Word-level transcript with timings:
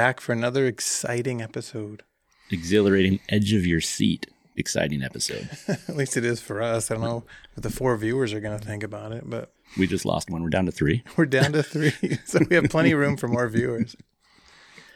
back 0.00 0.18
for 0.18 0.32
another 0.32 0.64
exciting 0.64 1.42
episode. 1.42 2.02
Exhilarating, 2.50 3.20
edge 3.28 3.52
of 3.52 3.66
your 3.66 3.82
seat, 3.82 4.26
exciting 4.56 5.02
episode. 5.02 5.50
At 5.68 5.94
least 5.94 6.16
it 6.16 6.24
is 6.24 6.40
for 6.40 6.62
us. 6.62 6.90
I 6.90 6.94
don't 6.94 7.04
know 7.04 7.24
what 7.52 7.62
the 7.62 7.68
four 7.68 7.94
viewers 7.98 8.32
are 8.32 8.40
going 8.40 8.58
to 8.58 8.64
think 8.64 8.82
about 8.82 9.12
it, 9.12 9.28
but 9.28 9.52
We 9.76 9.86
just 9.86 10.06
lost 10.06 10.30
one. 10.30 10.42
We're 10.42 10.48
down 10.48 10.64
to 10.64 10.72
three. 10.72 11.02
we're 11.18 11.26
down 11.26 11.52
to 11.52 11.62
three, 11.62 11.92
so 12.24 12.38
we 12.48 12.56
have 12.56 12.64
plenty 12.70 12.92
of 12.92 12.98
room 12.98 13.18
for 13.18 13.28
more 13.28 13.46
viewers. 13.50 13.94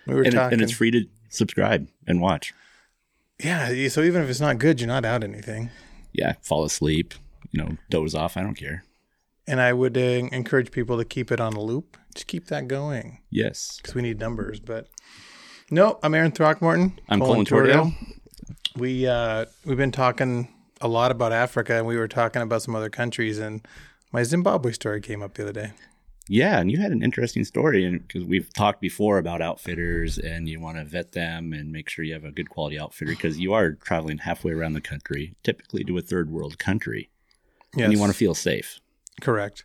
We 0.07 0.15
were 0.15 0.23
And, 0.23 0.29
it, 0.33 0.37
talking, 0.37 0.53
and 0.55 0.63
it's 0.63 0.73
free 0.73 0.91
to 0.93 1.05
subscribe 1.29 1.87
and 2.07 2.23
watch. 2.23 2.55
yeah. 3.39 3.89
So 3.89 4.01
even 4.01 4.23
if 4.23 4.31
it's 4.31 4.41
not 4.41 4.57
good, 4.59 4.81
you're 4.81 4.89
not 4.89 5.05
out 5.05 5.23
anything. 5.23 5.69
Yeah, 6.15 6.33
fall 6.41 6.65
asleep, 6.65 7.13
you 7.51 7.63
know, 7.63 7.77
doze 7.91 8.15
off. 8.15 8.39
I 8.39 8.43
don't 8.43 8.55
care. 8.55 8.85
And 9.47 9.61
I 9.61 9.73
would 9.73 9.97
uh, 9.97 10.01
encourage 10.01 10.71
people 10.71 10.97
to 10.99 11.05
keep 11.05 11.31
it 11.31 11.41
on 11.41 11.53
a 11.53 11.61
loop. 11.61 11.97
Just 12.15 12.27
keep 12.27 12.47
that 12.47 12.67
going 12.69 13.19
Yes. 13.31 13.79
because 13.79 13.95
we 13.95 14.03
need 14.03 14.19
numbers. 14.19 14.61
But 14.61 14.89
no, 15.71 15.99
I'm 16.03 16.15
Aaron 16.15 16.33
Throckmorton. 16.33 16.99
I'm 17.09 17.21
Colin 17.21 17.45
Tordale. 17.45 17.93
We 18.77 19.07
uh, 19.07 19.47
we've 19.65 19.77
been 19.77 19.93
talking 19.93 20.49
a 20.81 20.89
lot 20.89 21.11
about 21.11 21.33
Africa, 21.33 21.77
and 21.77 21.87
we 21.87 21.97
were 21.97 22.09
talking 22.09 22.43
about 22.43 22.63
some 22.63 22.75
other 22.75 22.91
countries, 22.91 23.39
and 23.39 23.67
my 24.13 24.23
Zimbabwe 24.23 24.73
story 24.73 25.01
came 25.01 25.23
up 25.23 25.35
the 25.35 25.43
other 25.43 25.53
day. 25.53 25.73
Yeah, 26.29 26.59
and 26.59 26.71
you 26.71 26.79
had 26.79 26.91
an 26.93 27.03
interesting 27.03 27.45
story, 27.45 27.85
and 27.85 28.07
because 28.07 28.25
we've 28.25 28.53
talked 28.55 28.81
before 28.81 29.19
about 29.19 29.43
outfitters, 29.43 30.19
and 30.19 30.49
you 30.49 30.59
want 30.59 30.79
to 30.79 30.85
vet 30.85 31.13
them 31.13 31.53
and 31.53 31.71
make 31.71 31.89
sure 31.89 32.05
you 32.05 32.15
have 32.15 32.25
a 32.25 32.33
good 32.33 32.49
quality 32.49 32.79
outfitter, 32.79 33.13
because 33.13 33.39
you 33.39 33.53
are 33.53 33.73
traveling 33.73 34.19
halfway 34.19 34.53
around 34.53 34.73
the 34.73 34.81
country, 34.81 35.35
typically 35.43 35.85
to 35.85 35.99
a 35.99 36.03
third 36.03 36.31
world 36.31 36.59
country, 36.59 37.11
Yes, 37.77 37.85
and 37.85 37.93
you 37.93 37.99
want 37.99 38.11
to 38.13 38.17
feel 38.19 38.35
safe. 38.35 38.81
Correct. 39.21 39.65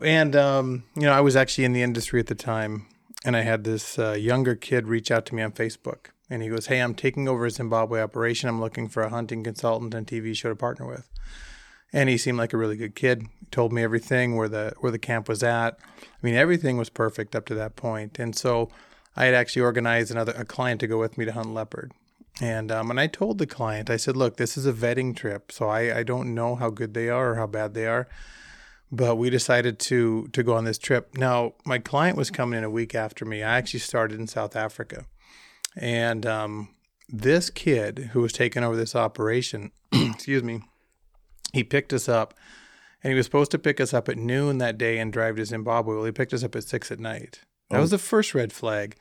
And 0.00 0.34
um, 0.34 0.84
you 0.94 1.02
know, 1.02 1.12
I 1.12 1.20
was 1.20 1.36
actually 1.36 1.64
in 1.64 1.72
the 1.72 1.82
industry 1.82 2.20
at 2.20 2.26
the 2.26 2.34
time, 2.34 2.86
and 3.24 3.36
I 3.36 3.42
had 3.42 3.64
this 3.64 3.98
uh, 3.98 4.12
younger 4.12 4.54
kid 4.54 4.88
reach 4.88 5.10
out 5.10 5.26
to 5.26 5.34
me 5.34 5.42
on 5.42 5.52
Facebook, 5.52 6.06
and 6.30 6.42
he 6.42 6.48
goes, 6.48 6.66
"Hey, 6.66 6.80
I'm 6.80 6.94
taking 6.94 7.28
over 7.28 7.44
a 7.44 7.50
Zimbabwe 7.50 8.00
operation. 8.00 8.48
I'm 8.48 8.60
looking 8.60 8.88
for 8.88 9.02
a 9.02 9.10
hunting 9.10 9.44
consultant 9.44 9.94
and 9.94 10.06
TV 10.06 10.34
show 10.34 10.48
to 10.48 10.56
partner 10.56 10.86
with." 10.86 11.10
And 11.92 12.08
he 12.08 12.16
seemed 12.16 12.38
like 12.38 12.54
a 12.54 12.56
really 12.56 12.76
good 12.76 12.94
kid. 12.94 13.24
He 13.40 13.46
told 13.50 13.70
me 13.70 13.82
everything 13.82 14.34
where 14.34 14.48
the 14.48 14.72
where 14.80 14.92
the 14.92 14.98
camp 14.98 15.28
was 15.28 15.42
at. 15.42 15.78
I 16.00 16.06
mean, 16.22 16.34
everything 16.34 16.78
was 16.78 16.88
perfect 16.88 17.36
up 17.36 17.44
to 17.46 17.54
that 17.56 17.76
point. 17.76 18.18
And 18.18 18.34
so, 18.34 18.70
I 19.14 19.26
had 19.26 19.34
actually 19.34 19.62
organized 19.62 20.10
another 20.10 20.32
a 20.32 20.46
client 20.46 20.80
to 20.80 20.86
go 20.86 20.98
with 20.98 21.18
me 21.18 21.26
to 21.26 21.32
hunt 21.32 21.52
leopard. 21.52 21.92
And 22.40 22.72
um, 22.72 22.90
and 22.90 22.98
I 22.98 23.06
told 23.06 23.38
the 23.38 23.46
client, 23.46 23.90
I 23.90 23.96
said, 23.96 24.16
"Look, 24.16 24.36
this 24.36 24.56
is 24.56 24.66
a 24.66 24.72
vetting 24.72 25.14
trip, 25.14 25.52
so 25.52 25.68
I, 25.68 25.98
I 25.98 26.02
don't 26.02 26.34
know 26.34 26.54
how 26.54 26.70
good 26.70 26.94
they 26.94 27.08
are 27.08 27.32
or 27.32 27.34
how 27.36 27.46
bad 27.46 27.74
they 27.74 27.86
are." 27.86 28.08
but 28.92 29.16
we 29.16 29.30
decided 29.30 29.78
to 29.78 30.28
to 30.32 30.42
go 30.42 30.54
on 30.54 30.64
this 30.64 30.78
trip. 30.78 31.16
Now, 31.16 31.54
my 31.64 31.78
client 31.78 32.16
was 32.16 32.30
coming 32.30 32.58
in 32.58 32.64
a 32.64 32.70
week 32.70 32.94
after 32.94 33.24
me. 33.24 33.42
I 33.42 33.56
actually 33.56 33.80
started 33.80 34.20
in 34.20 34.26
South 34.26 34.54
Africa, 34.54 35.06
and 35.74 36.26
um, 36.26 36.68
this 37.08 37.48
kid 37.48 38.10
who 38.12 38.20
was 38.20 38.34
taking 38.34 38.62
over 38.62 38.76
this 38.76 38.94
operation, 38.94 39.72
excuse 39.92 40.44
me, 40.44 40.60
he 41.54 41.64
picked 41.64 41.94
us 41.94 42.08
up, 42.08 42.34
and 43.02 43.10
he 43.10 43.16
was 43.16 43.24
supposed 43.24 43.50
to 43.52 43.58
pick 43.58 43.80
us 43.80 43.94
up 43.94 44.10
at 44.10 44.18
noon 44.18 44.58
that 44.58 44.76
day 44.76 44.98
and 44.98 45.12
drive 45.12 45.36
to 45.36 45.46
Zimbabwe. 45.46 45.96
Well, 45.96 46.04
he 46.04 46.12
picked 46.12 46.34
us 46.34 46.44
up 46.44 46.54
at 46.54 46.64
six 46.64 46.92
at 46.92 47.00
night. 47.00 47.40
That 47.70 47.80
was 47.80 47.90
the 47.90 47.98
first 47.98 48.34
red 48.34 48.52
flag, 48.52 48.96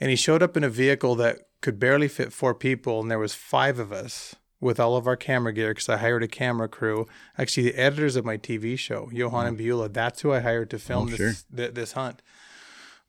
and 0.00 0.10
he 0.10 0.16
showed 0.16 0.42
up 0.42 0.56
in 0.56 0.64
a 0.64 0.68
vehicle 0.68 1.14
that 1.16 1.38
could 1.60 1.78
barely 1.78 2.08
fit 2.08 2.32
four 2.32 2.54
people, 2.54 3.00
and 3.00 3.10
there 3.10 3.18
was 3.18 3.34
five 3.34 3.78
of 3.78 3.92
us 3.92 4.34
with 4.60 4.78
all 4.78 4.96
of 4.96 5.06
our 5.06 5.16
camera 5.16 5.52
gear 5.52 5.70
because 5.74 5.88
I 5.88 5.96
hired 5.96 6.22
a 6.22 6.28
camera 6.28 6.68
crew. 6.68 7.06
Actually, 7.38 7.64
the 7.70 7.76
editors 7.80 8.14
of 8.16 8.24
my 8.24 8.36
TV 8.36 8.78
show, 8.78 9.08
Johan 9.12 9.46
and 9.46 9.56
Beulah, 9.58 9.88
that's 9.88 10.20
who 10.22 10.32
I 10.32 10.40
hired 10.40 10.70
to 10.70 10.78
film 10.78 11.06
Oh, 11.08 11.10
this 11.10 11.16
sure. 11.16 11.32
th- 11.56 11.74
this 11.74 11.92
hunt. 11.92 12.22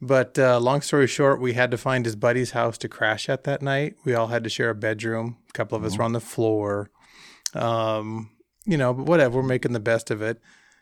But 0.02 0.38
uh, 0.38 0.60
long 0.60 0.82
story 0.82 1.08
short, 1.08 1.40
we 1.40 1.54
had 1.54 1.72
to 1.72 1.78
find 1.78 2.06
his 2.06 2.16
buddy's 2.16 2.52
house 2.52 2.78
to 2.80 2.90
crash 2.90 3.30
at 3.30 3.44
that 3.46 3.62
night. 3.62 3.96
We 4.04 4.14
all 4.16 4.28
had 4.28 4.44
to 4.44 4.50
share 4.50 4.70
a 4.70 4.76
bedroom. 4.76 5.38
A 5.50 5.54
couple 5.54 5.78
of 5.78 5.86
us 5.86 5.98
were 5.98 6.04
on 6.04 6.12
the 6.14 6.20
floor. 6.20 6.90
Um, 7.54 8.32
you 8.66 8.78
know, 8.78 8.94
but 8.94 9.06
whatever. 9.06 9.38
We're 9.38 9.44
making 9.48 9.74
the 9.74 9.80
best 9.80 10.12
of 10.12 10.22
it. 10.22 10.42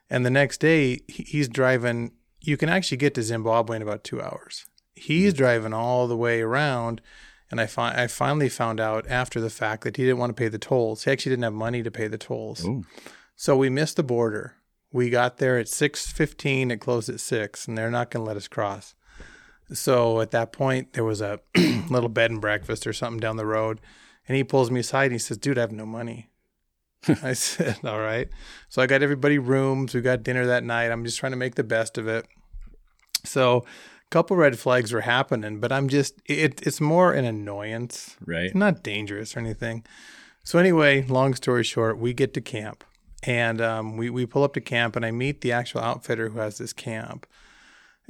And 0.10 0.26
the 0.26 0.30
next 0.32 0.60
day, 0.60 1.02
he's 1.08 1.48
driving. 1.48 2.12
You 2.40 2.58
can 2.58 2.70
actually 2.70 2.98
get 2.98 3.14
to 3.16 3.24
Zimbabwe 3.24 3.76
in 3.76 3.82
about 3.82 4.04
two 4.04 4.22
hours. 4.22 4.66
He's 5.02 5.34
driving 5.34 5.74
all 5.74 6.08
the 6.08 6.18
way 6.18 6.42
around. 6.42 7.02
And 7.50 7.60
I, 7.60 7.66
fi- 7.66 8.04
I 8.04 8.08
finally 8.08 8.48
found 8.50 8.80
out 8.80 9.06
after 9.10 9.42
the 9.42 9.50
fact 9.50 9.84
that 9.84 9.98
he 9.98 10.04
didn't 10.04 10.20
want 10.20 10.30
to 10.30 10.40
pay 10.42 10.48
the 10.48 10.58
tolls. 10.58 11.04
He 11.04 11.12
actually 11.12 11.32
didn't 11.32 11.44
have 11.44 11.54
money 11.54 11.84
to 11.84 11.92
pay 11.92 12.08
the 12.08 12.18
tolls. 12.18 12.66
Oh, 12.66 12.84
So 13.36 13.58
we 13.58 13.70
missed 13.70 13.98
the 13.98 14.04
border. 14.04 14.56
We 14.94 15.10
got 15.10 15.38
there 15.38 15.58
at 15.58 15.68
6:15. 15.68 16.72
It 16.72 16.78
closed 16.78 17.10
at 17.10 17.20
6 17.20 17.68
and 17.68 17.78
they're 17.78 17.92
not 17.92 18.10
going 18.12 18.24
to 18.24 18.28
let 18.28 18.38
us 18.38 18.48
cross. 18.48 18.94
So 19.74 20.22
at 20.22 20.32
that 20.32 20.52
point 20.54 20.94
there 20.94 21.04
was 21.04 21.22
a 21.22 21.40
little 21.90 22.10
bed 22.10 22.32
and 22.32 22.40
breakfast 22.42 22.86
or 22.86 22.94
something 22.94 23.20
down 23.20 23.38
the 23.38 23.46
road 23.46 23.80
and 24.28 24.38
he 24.38 24.44
pulls 24.44 24.70
me 24.72 24.82
aside 24.82 25.06
and 25.06 25.14
he 25.14 25.20
says, 25.20 25.38
"Dude, 25.38 25.58
I 25.58 25.62
have 25.62 25.72
no 25.72 25.86
money." 25.86 26.30
I 27.24 27.34
said, 27.34 27.80
"All 27.84 28.00
right." 28.00 28.30
So 28.70 28.82
I 28.82 28.86
got 28.88 29.02
everybody 29.02 29.40
rooms. 29.40 29.94
We 29.94 30.02
got 30.02 30.24
dinner 30.24 30.46
that 30.46 30.64
night. 30.64 30.92
I'm 30.92 31.04
just 31.04 31.20
trying 31.20 31.32
to 31.34 31.38
make 31.38 31.56
the 31.56 31.64
best 31.64 31.98
of 31.98 32.08
it. 32.08 32.26
So 33.26 33.66
couple 34.12 34.36
red 34.38 34.60
flags 34.60 34.92
were 34.92 35.02
happening, 35.02 35.60
but 35.60 35.72
I'm 35.72 35.88
just 35.90 36.22
it, 36.26 36.62
it's 36.68 36.80
more 36.80 37.14
an 37.14 37.26
annoyance 37.26 38.16
right. 38.24 38.54
not 38.54 38.84
dangerous 38.84 39.36
or 39.36 39.40
anything. 39.40 39.84
So 40.44 40.60
anyway, 40.60 41.04
long 41.04 41.34
story 41.34 41.64
short, 41.64 41.98
we 41.98 42.14
get 42.14 42.34
to 42.36 42.42
camp, 42.42 42.84
and 43.24 43.60
um, 43.62 43.98
we 43.98 44.10
we 44.12 44.26
pull 44.28 44.44
up 44.44 44.54
to 44.54 44.62
camp, 44.62 44.96
and 44.96 45.06
I 45.06 45.12
meet 45.12 45.42
the 45.42 45.52
actual 45.52 45.82
outfitter 45.82 46.30
who 46.30 46.40
has 46.40 46.60
this 46.60 46.74
camp, 46.74 47.26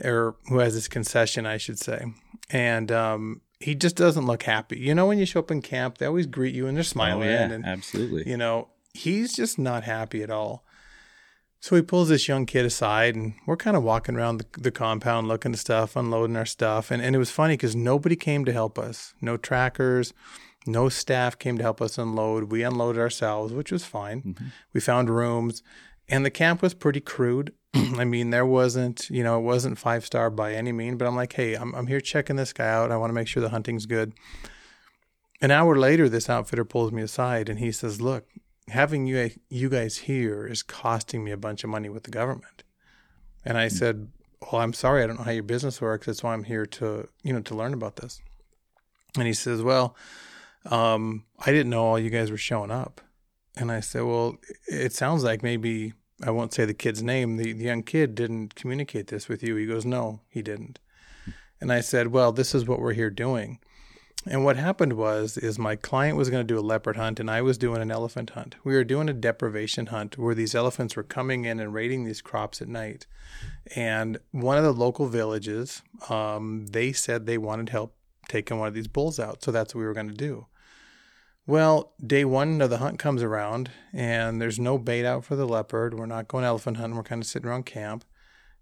or 0.03 0.35
who 0.50 0.59
has 0.59 0.73
this 0.73 0.88
concession, 0.88 1.45
I 1.45 1.57
should 1.57 1.79
say, 1.79 2.06
and 2.50 2.91
um, 2.91 3.41
he 3.59 3.75
just 3.75 3.95
doesn't 3.95 4.25
look 4.25 4.44
happy. 4.44 4.79
You 4.79 4.95
know, 4.95 5.06
when 5.06 5.19
you 5.19 5.25
show 5.25 5.40
up 5.40 5.51
in 5.51 5.61
camp, 5.61 6.00
they 6.00 6.06
always 6.06 6.25
greet 6.25 6.56
you 6.56 6.67
and 6.67 6.75
they're 6.75 6.84
smiling. 6.84 7.29
Oh, 7.29 7.35
smiling, 7.35 7.50
yeah, 7.50 7.56
and 7.56 7.66
absolutely. 7.66 8.29
you 8.29 8.38
know, 8.38 8.69
he's 8.94 9.35
just 9.35 9.59
not 9.59 9.84
happy 9.84 10.23
at 10.23 10.31
all. 10.31 10.66
So 11.61 11.75
he 11.75 11.83
pulls 11.83 12.09
this 12.09 12.27
young 12.27 12.47
kid 12.47 12.66
aside, 12.66 13.16
and 13.16 13.35
we're 13.45 13.55
kind 13.55 13.77
of 13.77 13.83
walking 13.83 14.16
around 14.16 14.38
the, 14.38 14.45
the 14.59 14.72
compound 14.72 15.27
looking 15.27 15.53
at 15.53 15.59
stuff, 15.59 15.95
unloading 15.95 16.35
our 16.35 16.45
stuff. 16.45 16.89
And, 16.89 17.03
and 17.03 17.16
it 17.16 17.19
was 17.19 17.29
funny 17.29 17.53
because 17.53 17.75
nobody 17.75 18.16
came 18.16 18.45
to 18.45 18.51
help 18.51 18.79
us. 18.79 19.13
No 19.22 19.38
trackers, 19.38 20.11
no 20.66 20.89
staff 20.89 21.38
came 21.38 21.57
to 21.57 21.63
help 21.63 21.79
us 21.79 21.99
unload. 21.99 22.45
We 22.45 22.63
unloaded 22.63 22.99
ourselves, 22.99 23.53
which 23.53 23.72
was 23.72 23.85
fine. 23.85 24.23
Mm-hmm. 24.23 24.45
We 24.73 24.81
found 24.81 25.11
rooms, 25.11 25.61
and 26.09 26.25
the 26.25 26.31
camp 26.31 26.63
was 26.63 26.73
pretty 26.73 26.99
crude. 26.99 27.53
I 27.75 28.05
mean, 28.05 28.31
there 28.31 28.45
wasn't, 28.45 29.07
you 29.11 29.23
know, 29.23 29.38
it 29.38 29.43
wasn't 29.43 29.78
five 29.78 30.03
star 30.03 30.31
by 30.31 30.55
any 30.55 30.72
mean, 30.72 30.97
but 30.97 31.07
I'm 31.07 31.16
like, 31.16 31.33
hey, 31.33 31.53
I'm, 31.53 31.75
I'm 31.75 31.85
here 31.85 32.01
checking 32.01 32.38
this 32.38 32.53
guy 32.53 32.69
out. 32.69 32.91
I 32.91 32.97
want 32.97 33.11
to 33.11 33.16
make 33.16 33.28
sure 33.28 33.41
the 33.41 33.49
hunting's 33.49 33.85
good. 33.85 34.13
An 35.41 35.51
hour 35.51 35.78
later, 35.78 36.09
this 36.09 36.28
outfitter 36.28 36.66
pulls 36.66 36.91
me 36.91 37.03
aside 37.03 37.49
and 37.49 37.59
he 37.59 37.72
says, 37.72 38.01
look, 38.01 38.25
having 38.69 39.05
you 39.05 39.31
you 39.49 39.69
guys 39.69 39.97
here 39.97 40.45
is 40.47 40.63
costing 40.63 41.23
me 41.23 41.31
a 41.31 41.38
bunch 41.38 41.63
of 41.63 41.69
money 41.69 41.89
with 41.89 42.03
the 42.03 42.11
government. 42.11 42.63
And 43.44 43.57
I 43.57 43.67
said, 43.67 44.09
"Well, 44.41 44.61
I'm 44.61 44.73
sorry, 44.73 45.03
I 45.03 45.07
don't 45.07 45.17
know 45.17 45.23
how 45.23 45.31
your 45.31 45.44
business 45.44 45.81
works. 45.81 46.05
That's 46.05 46.23
why 46.23 46.33
I'm 46.33 46.44
here 46.44 46.66
to 46.66 47.07
you 47.23 47.33
know 47.33 47.41
to 47.41 47.55
learn 47.55 47.73
about 47.73 47.97
this." 47.97 48.22
And 49.17 49.27
he 49.27 49.33
says, 49.33 49.61
"Well, 49.61 49.95
um, 50.66 51.25
I 51.39 51.51
didn't 51.51 51.72
know 51.72 51.83
all 51.83 51.99
you 51.99 52.09
guys 52.09 52.31
were 52.31 52.38
showing 52.38 52.72
up." 52.72 53.01
And 53.57 53.72
I 53.72 53.79
said, 53.79 54.03
"Well, 54.03 54.38
it 54.67 54.93
sounds 54.93 55.23
like 55.23 55.43
maybe 55.43 55.93
I 56.23 56.31
won't 56.31 56.53
say 56.53 56.66
the 56.66 56.73
kid's 56.73 57.03
name. 57.03 57.38
The, 57.38 57.53
the 57.53 57.66
young 57.66 57.83
kid 57.83 58.16
didn't 58.16 58.55
communicate 58.55 59.07
this 59.07 59.28
with 59.28 59.43
you." 59.43 59.55
He 59.55 59.66
goes, 59.66 59.85
"No, 59.85 60.22
he 60.29 60.41
didn't." 60.41 60.79
And 61.59 61.72
I 61.72 61.81
said, 61.81 62.07
"Well, 62.07 62.31
this 62.31 62.55
is 62.55 62.66
what 62.67 62.79
we're 62.79 62.93
here 62.93 63.09
doing." 63.09 63.59
And 64.26 64.46
what 64.46 64.56
happened 64.56 64.94
was 64.94 65.38
is 65.38 65.58
my 65.58 65.76
client 65.76 66.16
was 66.16 66.30
going 66.30 66.46
to 66.46 66.54
do 66.54 66.59
a 66.59 66.62
leopard 66.62 66.96
hunt 66.96 67.20
and 67.20 67.30
I 67.30 67.41
was 67.41 67.58
doing 67.58 67.82
an 67.82 67.90
elephant 67.90 68.32
hunt. 68.32 68.56
We 68.64 68.73
were 68.73 68.84
doing 68.84 69.09
a 69.09 69.14
depredation 69.14 69.88
hunt 69.88 70.18
where 70.18 70.35
these 70.35 70.53
elephants 70.53 70.96
were 70.96 71.03
coming 71.03 71.46
in 71.46 71.59
and 71.59 71.73
raiding 71.73 72.03
these 72.03 72.22
crops 72.22 72.62
at 72.62 72.68
night. 72.68 73.08
And 73.76 74.20
one 74.32 74.58
of 74.58 74.64
the 74.64 74.73
local 74.73 75.08
villages, 75.08 75.82
um, 76.09 76.68
they 76.68 76.91
said 76.91 77.26
they 77.26 77.40
wanted 77.40 77.70
help 77.70 77.96
taking 78.28 78.59
one 78.59 78.68
of 78.68 78.76
these 78.76 78.88
bulls 78.88 79.20
out. 79.20 79.44
So 79.44 79.52
that's 79.52 79.73
what 79.73 79.79
we 79.79 79.88
were 79.88 79.94
going 79.94 80.09
to 80.09 80.14
do. 80.14 80.46
Well, 81.47 81.94
day 82.06 82.24
one 82.24 82.62
of 82.62 82.70
the 82.70 82.78
hunt 82.78 83.00
comes 83.00 83.24
around 83.24 83.72
and 83.91 84.40
there's 84.40 84.59
no 84.59 84.78
bait 84.78 85.06
out 85.06 85.26
for 85.26 85.35
the 85.35 85.47
leopard. 85.47 85.97
We're 85.97 86.06
not 86.06 86.28
going 86.28 86.46
elephant 86.46 86.78
hunting. 86.78 86.96
We're 86.96 87.03
kind 87.03 87.24
of 87.24 87.28
sitting 87.28 87.50
around 87.50 87.66
camp. 87.66 88.06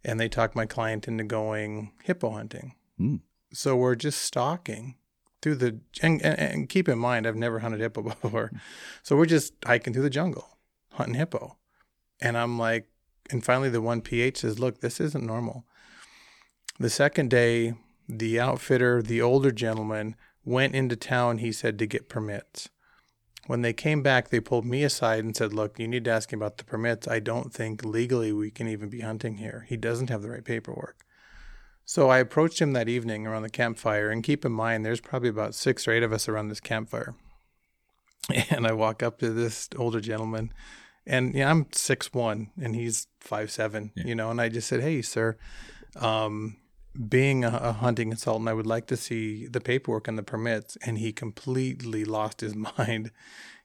And 0.06 0.18
they 0.18 0.30
talk 0.30 0.56
my 0.56 0.66
client 0.66 1.10
into 1.10 1.26
going 1.26 1.92
hippo 2.04 2.30
hunting. 2.30 2.76
Hmm. 2.98 3.18
So 3.52 3.76
we're 3.76 3.96
just 3.96 4.22
stalking 4.22 4.96
through 5.42 5.56
the 5.56 5.80
and, 6.02 6.22
and, 6.22 6.70
keep 6.70 6.90
in 6.90 7.00
mind 7.00 7.26
I've 7.26 7.36
never 7.36 7.60
hunted 7.60 7.82
hippo 7.82 8.02
before, 8.22 8.52
so 9.04 9.16
we're 9.16 9.26
just 9.26 9.54
hiking 9.66 9.94
through 9.94 10.04
the 10.04 10.10
jungle 10.10 10.58
hunting 10.94 11.16
hippo, 11.16 11.58
and 12.20 12.38
I'm 12.38 12.58
like, 12.58 12.90
and 13.30 13.44
finally 13.44 13.70
the 13.70 13.82
one 13.82 14.02
PH 14.02 14.38
says, 14.40 14.60
"Look, 14.60 14.82
this 14.82 15.00
isn't 15.00 15.26
normal." 15.26 15.66
The 16.80 16.90
second 16.90 17.30
day, 17.30 17.74
the 18.08 18.40
outfitter, 18.40 19.02
the 19.02 19.22
older 19.22 19.52
gentleman, 19.52 20.16
went 20.46 20.76
into 20.76 20.96
town. 20.96 21.40
He 21.40 21.52
said 21.52 21.78
to 21.80 21.86
get 21.86 22.10
permits. 22.10 22.70
When 23.48 23.62
they 23.62 23.74
came 23.74 24.04
back, 24.04 24.30
they 24.30 24.40
pulled 24.40 24.66
me 24.66 24.84
aside 24.84 25.24
and 25.24 25.36
said, 25.36 25.54
"Look, 25.54 25.80
you 25.80 25.88
need 25.88 26.06
to 26.06 26.12
ask 26.12 26.32
him 26.32 26.40
about 26.40 26.58
the 26.58 26.64
permits. 26.66 27.08
I 27.08 27.20
don't 27.20 27.54
think 27.54 27.84
legally 27.84 28.32
we 28.32 28.52
can 28.52 28.68
even 28.68 28.90
be 28.90 29.02
hunting 29.02 29.38
here. 29.38 29.66
He 29.68 29.78
doesn't 29.78 30.10
have 30.10 30.22
the 30.22 30.30
right 30.30 30.46
paperwork." 30.46 31.06
So 31.90 32.12
I 32.12 32.20
approached 32.20 32.62
him 32.62 32.74
that 32.74 32.88
evening 32.88 33.26
around 33.26 33.42
the 33.42 33.50
campfire, 33.50 34.12
and 34.12 34.24
keep 34.24 34.46
in 34.46 34.52
mind, 34.52 34.86
there's 34.86 35.02
probably 35.02 35.30
about 35.30 35.56
six 35.56 35.88
or 35.88 35.92
eight 35.92 36.04
of 36.04 36.14
us 36.14 36.30
around 36.30 36.50
this 36.50 36.60
campfire. 36.60 37.16
And 38.52 38.68
I 38.68 38.74
walk 38.74 39.02
up 39.02 39.18
to 39.22 39.32
this 39.32 39.68
older 39.76 40.00
gentleman, 40.00 40.54
and 41.08 41.34
yeah, 41.34 41.50
I'm 41.50 41.66
six 41.72 42.14
one, 42.14 42.52
and 42.62 42.76
he's 42.76 43.08
five 43.20 43.50
seven, 43.50 43.92
Yeah. 43.96 44.04
you 44.06 44.14
know. 44.14 44.30
And 44.30 44.40
I 44.40 44.50
just 44.50 44.68
said, 44.68 44.82
"Hey, 44.82 45.02
sir, 45.02 45.36
um, 45.96 46.58
being 47.08 47.44
a, 47.44 47.58
a 47.58 47.72
hunting 47.72 48.10
consultant, 48.12 48.48
I 48.48 48.54
would 48.54 48.68
like 48.68 48.86
to 48.88 48.96
see 48.98 49.48
the 49.48 49.60
paperwork 49.60 50.08
and 50.08 50.16
the 50.16 50.22
permits." 50.22 50.78
And 50.86 51.00
he 51.00 51.12
completely 51.12 52.06
lost 52.06 52.42
his 52.42 52.54
mind. 52.78 53.10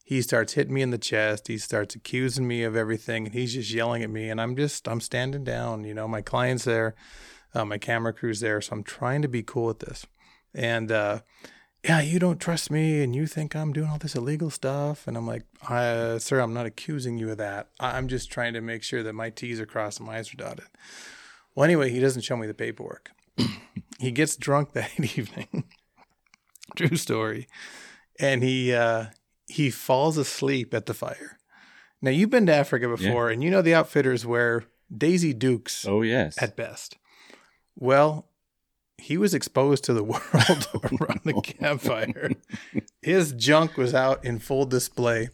He 0.02 0.22
starts 0.22 0.54
hitting 0.54 0.72
me 0.72 0.80
in 0.80 0.92
the 0.92 0.98
chest. 1.12 1.48
He 1.48 1.58
starts 1.58 1.94
accusing 1.94 2.48
me 2.48 2.62
of 2.62 2.74
everything, 2.74 3.26
and 3.26 3.34
he's 3.34 3.52
just 3.52 3.70
yelling 3.70 4.02
at 4.02 4.08
me. 4.08 4.30
And 4.30 4.40
I'm 4.40 4.56
just, 4.56 4.88
I'm 4.88 5.02
standing 5.02 5.44
down. 5.44 5.84
You 5.84 5.92
know, 5.92 6.08
my 6.08 6.22
client's 6.22 6.64
there, 6.64 6.94
uh, 7.54 7.64
my 7.64 7.78
camera 7.78 8.12
crew's 8.12 8.40
there, 8.40 8.60
so 8.60 8.72
I'm 8.74 8.82
trying 8.82 9.22
to 9.22 9.28
be 9.28 9.42
cool 9.42 9.66
with 9.66 9.78
this. 9.80 10.06
And 10.54 10.90
uh, 10.92 11.20
yeah, 11.84 12.00
you 12.00 12.18
don't 12.18 12.40
trust 12.40 12.70
me, 12.70 13.02
and 13.02 13.14
you 13.14 13.26
think 13.26 13.54
I'm 13.54 13.72
doing 13.72 13.88
all 13.88 13.98
this 13.98 14.14
illegal 14.14 14.50
stuff. 14.50 15.06
And 15.06 15.16
I'm 15.16 15.26
like, 15.26 15.42
uh, 15.68 16.18
sir, 16.18 16.40
I'm 16.40 16.54
not 16.54 16.66
accusing 16.66 17.18
you 17.18 17.30
of 17.30 17.38
that. 17.38 17.68
I'm 17.80 18.08
just 18.08 18.30
trying 18.30 18.54
to 18.54 18.60
make 18.60 18.82
sure 18.82 19.02
that 19.02 19.12
my 19.14 19.30
T's 19.30 19.60
are 19.60 19.66
crossed 19.66 19.98
and 20.00 20.06
my 20.06 20.18
I's 20.18 20.32
are 20.32 20.36
dotted. 20.36 20.66
Well, 21.54 21.64
anyway, 21.64 21.90
he 21.90 22.00
doesn't 22.00 22.22
show 22.22 22.36
me 22.36 22.46
the 22.46 22.54
paperwork. 22.54 23.10
he 23.98 24.10
gets 24.10 24.36
drunk 24.36 24.72
that 24.74 24.90
evening. 24.98 25.64
True 26.76 26.96
story. 26.96 27.46
And 28.18 28.42
he 28.42 28.72
uh, 28.72 29.06
he 29.46 29.70
falls 29.70 30.16
asleep 30.16 30.72
at 30.72 30.86
the 30.86 30.94
fire. 30.94 31.38
Now 32.00 32.10
you've 32.10 32.30
been 32.30 32.46
to 32.46 32.54
Africa 32.54 32.88
before, 32.88 33.30
and 33.30 33.42
you 33.42 33.50
know 33.50 33.62
the 33.62 33.74
outfitters 33.74 34.24
wear 34.26 34.64
Daisy 34.96 35.32
Dukes 35.32 35.86
Oh 35.86 36.02
yes. 36.02 36.40
at 36.40 36.56
best. 36.56 36.96
Well, 37.76 38.26
he 38.98 39.16
was 39.16 39.34
exposed 39.34 39.84
to 39.84 39.92
the 39.92 40.04
world 40.04 40.22
around 41.00 41.20
the 41.24 41.40
campfire. 41.42 42.32
His 43.02 43.32
junk 43.32 43.76
was 43.76 43.94
out 43.94 44.24
in 44.24 44.38
full 44.38 44.66
display. 44.66 45.28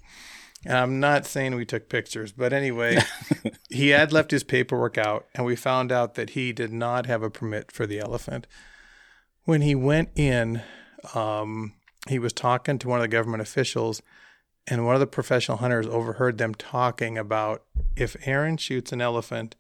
And 0.65 0.77
I'm 0.77 1.01
not 1.01 1.25
saying 1.25 1.55
we 1.55 1.65
took 1.65 1.89
pictures, 1.89 2.33
but 2.33 2.53
anyway, 2.53 2.99
he 3.71 3.91
had 3.91 4.13
left 4.13 4.31
his 4.31 4.45
paperwork 4.45 4.99
out, 4.99 5.27
and 5.35 5.47
we 5.47 5.57
found 5.57 5.91
out 5.91 6.15
that 6.15 6.31
he 6.31 6.53
did 6.53 6.71
not 6.71 7.07
have 7.07 7.23
a 7.23 7.31
permit 7.31 7.73
for 7.73 7.87
the 7.87 7.99
elephant. 7.99 8.47
When 9.45 9.63
he 9.63 9.75
went 9.75 10.11
in, 10.17 10.63
um, 11.15 11.73
he 12.09 12.19
was 12.19 12.35
talking 12.35 12.79
to 12.79 12.89
one 12.89 12.99
of 12.99 13.03
the 13.03 13.09
government 13.09 13.41
officials, 13.41 14.03
and 14.67 14.85
one 14.85 14.95
of 14.95 15.01
the 15.01 15.07
professional 15.07 15.59
hunters 15.59 15.87
overheard 15.87 16.37
them 16.37 16.55
talking 16.55 17.17
about 17.17 17.65
if 17.97 18.15
Aaron 18.27 18.59
shoots 18.59 18.93
an 18.93 19.01
elephant, 19.01 19.57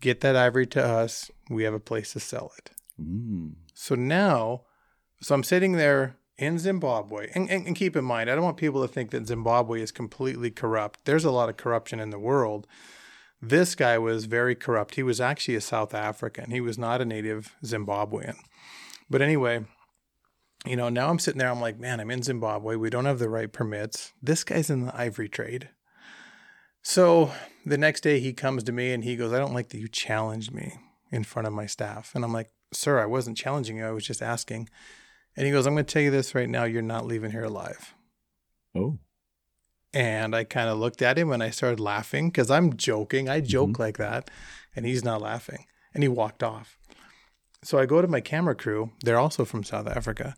get 0.00 0.20
that 0.20 0.36
ivory 0.36 0.66
to 0.68 0.84
us, 0.84 1.30
we 1.48 1.64
have 1.64 1.74
a 1.74 1.80
place 1.80 2.12
to 2.12 2.20
sell 2.20 2.52
it. 2.58 2.70
Mm. 3.00 3.54
So 3.74 3.94
now, 3.94 4.62
so 5.20 5.34
I'm 5.34 5.42
sitting 5.44 5.72
there 5.72 6.16
in 6.38 6.58
Zimbabwe, 6.58 7.30
and, 7.34 7.50
and, 7.50 7.66
and 7.66 7.76
keep 7.76 7.96
in 7.96 8.04
mind, 8.04 8.30
I 8.30 8.34
don't 8.34 8.44
want 8.44 8.56
people 8.56 8.80
to 8.82 8.92
think 8.92 9.10
that 9.10 9.26
Zimbabwe 9.26 9.82
is 9.82 9.92
completely 9.92 10.50
corrupt. 10.50 11.00
There's 11.04 11.24
a 11.24 11.30
lot 11.30 11.50
of 11.50 11.58
corruption 11.58 12.00
in 12.00 12.10
the 12.10 12.18
world. 12.18 12.66
This 13.42 13.74
guy 13.74 13.98
was 13.98 14.24
very 14.24 14.54
corrupt. 14.54 14.94
He 14.94 15.02
was 15.02 15.20
actually 15.20 15.54
a 15.54 15.60
South 15.60 15.94
African. 15.94 16.50
He 16.50 16.60
was 16.60 16.78
not 16.78 17.00
a 17.00 17.04
native 17.04 17.54
Zimbabwean. 17.64 18.36
But 19.08 19.22
anyway, 19.22 19.64
you 20.66 20.76
know, 20.76 20.88
now 20.88 21.08
I'm 21.08 21.18
sitting 21.18 21.38
there, 21.38 21.50
I'm 21.50 21.60
like, 21.60 21.78
man, 21.78 22.00
I'm 22.00 22.10
in 22.10 22.22
Zimbabwe. 22.22 22.76
We 22.76 22.90
don't 22.90 23.06
have 23.06 23.18
the 23.18 23.30
right 23.30 23.50
permits. 23.50 24.12
This 24.22 24.44
guy's 24.44 24.70
in 24.70 24.86
the 24.86 24.96
ivory 24.96 25.28
trade. 25.28 25.70
So 26.82 27.32
the 27.66 27.78
next 27.78 28.02
day 28.02 28.20
he 28.20 28.32
comes 28.32 28.64
to 28.64 28.72
me 28.72 28.92
and 28.92 29.04
he 29.04 29.16
goes, 29.16 29.32
I 29.32 29.38
don't 29.38 29.54
like 29.54 29.68
that 29.70 29.78
you 29.78 29.88
challenged 29.88 30.52
me 30.52 30.74
in 31.10 31.24
front 31.24 31.46
of 31.46 31.52
my 31.52 31.66
staff. 31.66 32.12
And 32.14 32.24
I'm 32.24 32.32
like, 32.32 32.50
sir, 32.72 33.00
I 33.00 33.06
wasn't 33.06 33.36
challenging 33.36 33.76
you. 33.76 33.86
I 33.86 33.90
was 33.90 34.06
just 34.06 34.22
asking. 34.22 34.68
And 35.36 35.46
he 35.46 35.52
goes, 35.52 35.66
I'm 35.66 35.74
going 35.74 35.84
to 35.84 35.92
tell 35.92 36.02
you 36.02 36.10
this 36.10 36.34
right 36.34 36.48
now. 36.48 36.64
You're 36.64 36.82
not 36.82 37.06
leaving 37.06 37.30
here 37.30 37.44
alive. 37.44 37.94
Oh. 38.74 38.98
And 39.92 40.34
I 40.34 40.44
kind 40.44 40.68
of 40.68 40.78
looked 40.78 41.02
at 41.02 41.18
him 41.18 41.32
and 41.32 41.42
I 41.42 41.50
started 41.50 41.80
laughing 41.80 42.28
because 42.28 42.50
I'm 42.50 42.76
joking. 42.76 43.28
I 43.28 43.40
joke 43.40 43.70
mm-hmm. 43.70 43.82
like 43.82 43.98
that. 43.98 44.30
And 44.76 44.86
he's 44.86 45.04
not 45.04 45.20
laughing. 45.20 45.66
And 45.94 46.02
he 46.02 46.08
walked 46.08 46.42
off. 46.42 46.78
So 47.62 47.78
I 47.78 47.86
go 47.86 48.00
to 48.00 48.08
my 48.08 48.20
camera 48.20 48.54
crew. 48.54 48.92
They're 49.02 49.18
also 49.18 49.44
from 49.44 49.64
South 49.64 49.88
Africa. 49.88 50.34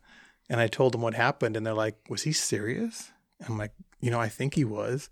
And 0.49 0.61
I 0.61 0.67
told 0.67 0.93
them 0.93 1.03
what 1.03 1.15
happened. 1.15 1.57
And 1.57 1.67
they're 1.67 1.75
like, 1.75 1.99
Was 2.09 2.23
he 2.23 2.33
serious? 2.33 3.13
I'm 3.47 3.59
like, 3.59 3.73
You 4.01 4.11
know, 4.11 4.21
I 4.21 4.29
think 4.29 4.55
he 4.55 4.65
was. 4.65 5.11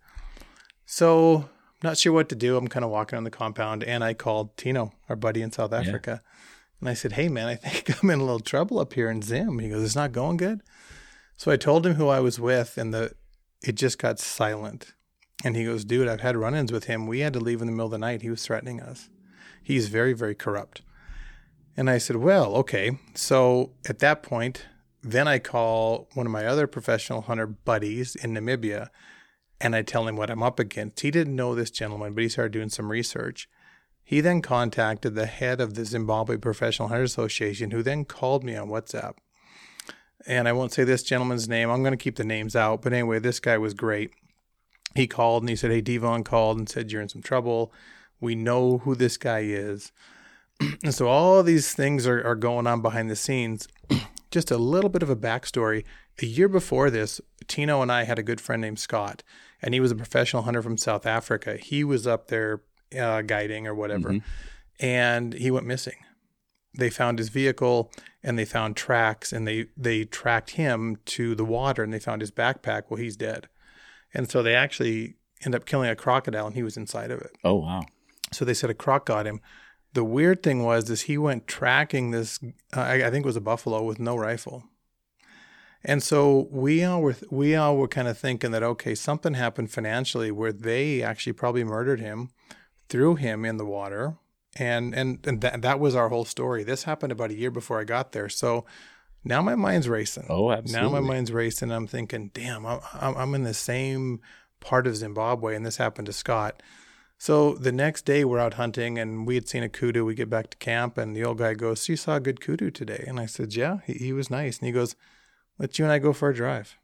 So 0.92 1.48
not 1.84 1.98
sure 1.98 2.12
what 2.12 2.28
to 2.30 2.34
do. 2.34 2.56
I'm 2.56 2.66
kind 2.66 2.84
of 2.84 2.90
walking 2.90 3.16
on 3.16 3.22
the 3.22 3.30
compound. 3.30 3.84
And 3.84 4.02
I 4.02 4.12
called 4.12 4.56
Tino, 4.56 4.92
our 5.08 5.14
buddy 5.14 5.40
in 5.40 5.52
South 5.52 5.72
Africa. 5.72 6.20
And 6.80 6.88
I 6.88 6.94
said, 6.94 7.12
Hey, 7.12 7.28
man, 7.28 7.46
I 7.46 7.54
think 7.54 8.02
I'm 8.02 8.10
in 8.10 8.18
a 8.18 8.24
little 8.24 8.40
trouble 8.40 8.80
up 8.80 8.94
here 8.94 9.08
in 9.08 9.22
Zim. 9.22 9.60
He 9.60 9.68
goes, 9.68 9.84
It's 9.84 9.94
not 9.94 10.10
going 10.10 10.36
good. 10.36 10.62
So 11.36 11.52
I 11.52 11.56
told 11.56 11.86
him 11.86 11.94
who 11.94 12.08
I 12.08 12.18
was 12.18 12.40
with. 12.40 12.76
And 12.76 12.92
the 12.92 13.12
it 13.62 13.76
just 13.76 14.00
got 14.00 14.18
silent. 14.18 14.94
And 15.44 15.54
he 15.54 15.64
goes, 15.64 15.84
Dude, 15.84 16.08
I've 16.08 16.22
had 16.22 16.36
run 16.36 16.56
ins 16.56 16.72
with 16.72 16.84
him. 16.84 17.06
We 17.06 17.20
had 17.20 17.34
to 17.34 17.40
leave 17.40 17.60
in 17.60 17.68
the 17.68 17.72
middle 17.72 17.86
of 17.86 17.92
the 17.92 17.98
night. 17.98 18.22
He 18.22 18.30
was 18.30 18.44
threatening 18.44 18.80
us. 18.80 19.10
He's 19.62 19.86
very, 19.86 20.12
very 20.12 20.34
corrupt. 20.34 20.82
And 21.76 21.88
I 21.88 21.98
said, 21.98 22.16
Well, 22.16 22.56
okay. 22.56 22.98
So 23.14 23.70
at 23.88 24.00
that 24.00 24.24
point, 24.24 24.66
then 25.04 25.28
I 25.28 25.38
call 25.38 26.08
one 26.14 26.26
of 26.26 26.32
my 26.32 26.46
other 26.46 26.66
professional 26.66 27.20
hunter 27.20 27.46
buddies 27.46 28.16
in 28.16 28.34
Namibia 28.34 28.88
and 29.60 29.76
I 29.76 29.82
tell 29.82 30.08
him 30.08 30.16
what 30.16 30.30
I'm 30.30 30.42
up 30.42 30.58
against. 30.58 31.00
He 31.00 31.10
didn't 31.10 31.36
know 31.36 31.54
this 31.54 31.70
gentleman, 31.70 32.14
but 32.14 32.22
he 32.22 32.28
started 32.28 32.52
doing 32.52 32.70
some 32.70 32.90
research. 32.90 33.48
He 34.02 34.20
then 34.20 34.42
contacted 34.42 35.14
the 35.14 35.26
head 35.26 35.60
of 35.60 35.74
the 35.74 35.84
Zimbabwe 35.84 36.36
Professional 36.36 36.88
Hunter 36.88 37.04
Association, 37.04 37.70
who 37.70 37.82
then 37.82 38.04
called 38.04 38.42
me 38.42 38.56
on 38.56 38.68
WhatsApp. 38.68 39.14
And 40.26 40.48
I 40.48 40.52
won't 40.52 40.72
say 40.72 40.84
this 40.84 41.02
gentleman's 41.02 41.48
name. 41.48 41.70
I'm 41.70 41.82
going 41.82 41.92
to 41.92 42.02
keep 42.02 42.16
the 42.16 42.24
names 42.24 42.56
out. 42.56 42.82
But 42.82 42.92
anyway, 42.92 43.18
this 43.18 43.40
guy 43.40 43.56
was 43.58 43.74
great. 43.74 44.10
He 44.94 45.06
called 45.06 45.42
and 45.42 45.50
he 45.50 45.56
said, 45.56 45.70
Hey, 45.70 45.80
Devon 45.80 46.24
called 46.24 46.58
and 46.58 46.68
said, 46.68 46.90
You're 46.90 47.02
in 47.02 47.08
some 47.08 47.22
trouble. 47.22 47.72
We 48.20 48.34
know 48.34 48.78
who 48.78 48.94
this 48.94 49.16
guy 49.16 49.40
is. 49.40 49.92
and 50.82 50.94
so 50.94 51.06
all 51.06 51.42
these 51.42 51.72
things 51.74 52.06
are, 52.06 52.22
are 52.26 52.34
going 52.34 52.66
on 52.66 52.82
behind 52.82 53.08
the 53.10 53.16
scenes. 53.16 53.68
Just 54.30 54.50
a 54.50 54.58
little 54.58 54.90
bit 54.90 55.02
of 55.02 55.10
a 55.10 55.16
backstory. 55.16 55.84
A 56.20 56.26
year 56.26 56.48
before 56.48 56.90
this, 56.90 57.20
Tino 57.46 57.80
and 57.80 57.90
I 57.90 58.04
had 58.04 58.18
a 58.18 58.22
good 58.22 58.40
friend 58.40 58.60
named 58.60 58.78
Scott, 58.78 59.22
and 59.62 59.74
he 59.74 59.80
was 59.80 59.90
a 59.90 59.96
professional 59.96 60.42
hunter 60.42 60.62
from 60.62 60.76
South 60.76 61.06
Africa. 61.06 61.56
He 61.56 61.84
was 61.84 62.06
up 62.06 62.28
there 62.28 62.62
uh, 62.98 63.22
guiding 63.22 63.66
or 63.66 63.74
whatever, 63.74 64.10
and 64.78 65.34
he 65.34 65.50
went 65.50 65.66
missing. 65.66 65.96
They 66.76 66.90
found 66.90 67.18
his 67.18 67.28
vehicle 67.28 67.90
and 68.22 68.38
they 68.38 68.44
found 68.44 68.76
tracks, 68.76 69.32
and 69.32 69.46
they 69.46 69.66
they 69.76 70.04
tracked 70.04 70.50
him 70.50 70.96
to 71.06 71.34
the 71.34 71.44
water, 71.44 71.82
and 71.82 71.92
they 71.92 71.98
found 71.98 72.20
his 72.20 72.30
backpack. 72.30 72.84
Well, 72.88 73.00
he's 73.00 73.16
dead, 73.16 73.48
and 74.12 74.30
so 74.30 74.42
they 74.42 74.54
actually 74.54 75.16
end 75.44 75.54
up 75.54 75.64
killing 75.64 75.88
a 75.88 75.96
crocodile, 75.96 76.46
and 76.46 76.54
he 76.54 76.62
was 76.62 76.76
inside 76.76 77.10
of 77.10 77.20
it. 77.20 77.32
Oh 77.44 77.54
wow. 77.54 77.82
So 78.32 78.44
they 78.44 78.54
said 78.54 78.70
a 78.70 78.74
croc 78.74 79.06
got 79.06 79.26
him. 79.26 79.40
The 79.92 80.04
weird 80.04 80.42
thing 80.42 80.62
was 80.62 80.88
is 80.90 81.02
he 81.02 81.18
went 81.18 81.48
tracking 81.48 82.10
this. 82.10 82.38
Uh, 82.76 82.80
I, 82.80 83.06
I 83.06 83.10
think 83.10 83.24
it 83.24 83.26
was 83.26 83.36
a 83.36 83.40
buffalo 83.40 83.82
with 83.82 83.98
no 83.98 84.16
rifle. 84.16 84.64
And 85.84 86.02
so 86.02 86.48
we 86.50 86.84
all 86.84 87.00
were 87.00 87.16
we 87.30 87.54
all 87.54 87.76
were 87.76 87.88
kind 87.88 88.08
of 88.08 88.18
thinking 88.18 88.50
that 88.50 88.62
okay, 88.62 88.94
something 88.94 89.34
happened 89.34 89.70
financially 89.70 90.30
where 90.30 90.52
they 90.52 91.02
actually 91.02 91.32
probably 91.32 91.64
murdered 91.64 92.00
him, 92.00 92.30
threw 92.88 93.14
him 93.14 93.44
in 93.44 93.56
the 93.56 93.64
water, 93.64 94.16
and 94.56 94.94
and 94.94 95.26
and 95.26 95.40
that 95.40 95.62
that 95.62 95.80
was 95.80 95.94
our 95.94 96.10
whole 96.10 96.26
story. 96.26 96.64
This 96.64 96.84
happened 96.84 97.12
about 97.12 97.30
a 97.30 97.34
year 97.34 97.50
before 97.50 97.80
I 97.80 97.84
got 97.84 98.12
there. 98.12 98.28
So 98.28 98.66
now 99.24 99.40
my 99.40 99.54
mind's 99.54 99.88
racing. 99.88 100.26
Oh, 100.28 100.50
absolutely. 100.50 100.86
Now 100.86 100.92
my 100.92 101.00
mind's 101.00 101.32
racing. 101.32 101.70
I'm 101.70 101.86
thinking, 101.86 102.30
damn, 102.34 102.66
I'm, 102.66 102.80
I'm 103.00 103.34
in 103.34 103.44
the 103.44 103.54
same 103.54 104.20
part 104.60 104.86
of 104.86 104.96
Zimbabwe, 104.96 105.56
and 105.56 105.64
this 105.64 105.78
happened 105.78 106.06
to 106.06 106.12
Scott. 106.12 106.62
So 107.16 107.54
the 107.54 107.72
next 107.72 108.06
day 108.06 108.24
we're 108.24 108.38
out 108.38 108.54
hunting, 108.54 108.98
and 108.98 109.26
we 109.26 109.34
had 109.34 109.48
seen 109.48 109.62
a 109.62 109.68
kudu. 109.70 110.04
We 110.04 110.14
get 110.14 110.28
back 110.28 110.50
to 110.50 110.58
camp, 110.58 110.98
and 110.98 111.16
the 111.16 111.24
old 111.24 111.38
guy 111.38 111.54
goes, 111.54 111.80
"So 111.80 111.94
you 111.94 111.96
saw 111.96 112.16
a 112.16 112.20
good 112.20 112.42
kudu 112.42 112.70
today?" 112.70 113.02
And 113.06 113.18
I 113.18 113.24
said, 113.24 113.54
"Yeah, 113.54 113.78
he, 113.86 113.94
he 113.94 114.12
was 114.12 114.30
nice." 114.30 114.58
And 114.58 114.66
he 114.66 114.72
goes, 114.72 114.94
"Let 115.60 115.78
you 115.78 115.84
and 115.84 115.92
I 115.92 116.00
go 116.00 116.12
for 116.12 116.30
a 116.30 116.34
drive." 116.34 116.76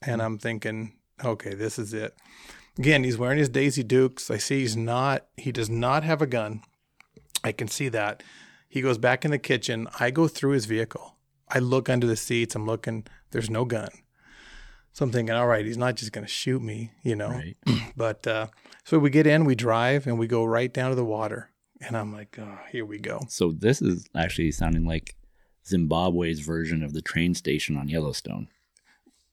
And 0.00 0.22
I'm 0.22 0.38
thinking, 0.38 0.94
okay, 1.24 1.54
this 1.54 1.78
is 1.78 1.92
it. 1.92 2.14
Again, 2.78 3.04
he's 3.04 3.18
wearing 3.18 3.38
his 3.38 3.48
Daisy 3.48 3.82
Dukes. 3.82 4.30
I 4.30 4.36
see 4.36 4.60
he's 4.60 4.76
not. 4.76 5.26
He 5.36 5.50
does 5.50 5.70
not 5.70 6.04
have 6.04 6.20
a 6.20 6.26
gun. 6.26 6.62
I 7.42 7.52
can 7.52 7.68
see 7.68 7.88
that. 7.88 8.22
He 8.68 8.82
goes 8.82 8.98
back 8.98 9.24
in 9.24 9.30
the 9.30 9.38
kitchen. 9.38 9.88
I 9.98 10.10
go 10.10 10.28
through 10.28 10.52
his 10.52 10.66
vehicle. 10.66 11.16
I 11.48 11.58
look 11.58 11.88
under 11.88 12.06
the 12.06 12.16
seats. 12.16 12.54
I'm 12.54 12.66
looking. 12.66 13.06
There's 13.30 13.48
no 13.48 13.64
gun. 13.64 13.88
So 14.92 15.04
I'm 15.04 15.12
thinking, 15.12 15.34
all 15.34 15.46
right, 15.46 15.64
he's 15.64 15.76
not 15.76 15.96
just 15.96 16.12
going 16.12 16.26
to 16.26 16.32
shoot 16.32 16.62
me, 16.62 16.92
you 17.02 17.16
know. 17.16 17.28
Right. 17.28 17.56
But 17.96 18.26
uh, 18.26 18.48
so 18.84 18.98
we 18.98 19.08
get 19.08 19.26
in, 19.26 19.46
we 19.46 19.54
drive, 19.54 20.06
and 20.06 20.18
we 20.18 20.26
go 20.26 20.44
right 20.44 20.72
down 20.72 20.90
to 20.90 20.96
the 20.96 21.04
water. 21.04 21.50
And 21.80 21.96
I'm 21.96 22.12
like, 22.12 22.38
oh, 22.38 22.58
here 22.70 22.84
we 22.84 22.98
go. 22.98 23.20
So 23.28 23.52
this 23.52 23.80
is 23.80 24.06
actually 24.14 24.52
sounding 24.52 24.84
like 24.84 25.14
Zimbabwe's 25.66 26.40
version 26.40 26.82
of 26.82 26.92
the 26.92 27.02
train 27.02 27.34
station 27.34 27.76
on 27.76 27.88
Yellowstone. 27.88 28.48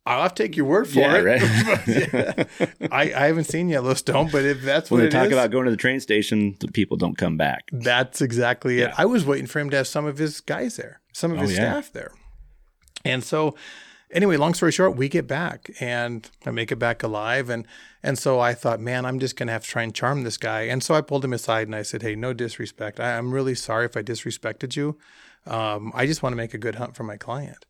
I'll 0.05 0.23
have 0.23 0.33
to 0.35 0.43
take 0.43 0.57
your 0.57 0.65
word 0.65 0.89
for 0.89 0.99
Yeah, 0.99 1.15
it. 1.15 1.23
right. 1.23 2.47
I, 2.91 3.01
I 3.13 3.27
haven't 3.27 3.45
seen 3.45 3.69
Yellowstone, 3.69 4.29
but 4.31 4.43
if 4.43 4.61
that's 4.61 4.91
when 4.91 4.99
what 4.99 5.03
they 5.11 5.17
talk 5.17 5.27
is, 5.27 5.31
about 5.33 5.49
going 5.51 5.63
to 5.65 5.71
the 5.71 5.77
train 5.77 6.01
station, 6.01 6.57
the 6.59 6.67
people 6.67 6.97
don't 6.97 7.17
come 7.17 7.37
back. 7.37 7.69
that's 7.71 8.21
exactly 8.21 8.81
it. 8.81 8.91
I 8.97 9.05
was 9.05 9.25
waiting 9.25 9.47
for 9.47 9.59
him 9.59 9.69
to 9.69 9.77
have 9.77 9.87
some 9.87 10.05
of 10.05 10.17
his 10.17 10.41
guys 10.41 10.75
there, 10.75 10.99
some 11.13 11.31
of 11.31 11.37
Oh, 11.39 11.43
his 11.43 11.51
yeah. 11.53 11.71
staff 11.71 11.93
there. 11.93 12.11
And 13.05 13.23
so, 13.23 13.55
anyway, 14.11 14.35
long 14.35 14.53
story 14.53 14.73
short, 14.73 14.97
we 14.97 15.07
get 15.07 15.25
back 15.25 15.69
and 15.79 16.29
I 16.45 16.51
make 16.51 16.71
it 16.73 16.79
back 16.79 17.01
alive. 17.01 17.49
And 17.49 17.65
and 18.01 18.19
so 18.19 18.41
I 18.41 18.53
thought, 18.53 18.81
man, 18.81 19.05
I'm 19.05 19.19
just 19.19 19.37
gonna 19.37 19.53
have 19.53 19.63
to 19.63 19.69
try 19.69 19.83
and 19.83 19.95
charm 19.95 20.23
this 20.23 20.37
guy. 20.37 20.63
And 20.63 20.83
so 20.83 20.95
I 20.95 21.01
pulled 21.01 21.23
him 21.23 21.31
aside 21.33 21.67
and 21.69 21.75
I 21.75 21.81
said, 21.83 22.01
hey, 22.01 22.15
no 22.15 22.33
disrespect. 22.33 22.99
I, 22.99 23.17
I'm 23.17 23.33
really 23.33 23.55
sorry 23.55 23.85
if 23.85 23.95
I 23.95 24.03
disrespected 24.03 24.75
you. 24.75 24.97
Um, 25.45 25.91
I 25.93 26.05
just 26.05 26.23
want 26.23 26.33
to 26.33 26.37
make 26.37 26.53
a 26.53 26.57
good 26.57 26.75
hunt 26.75 26.95
for 26.95 27.03
my 27.03 27.17
client. 27.17 27.65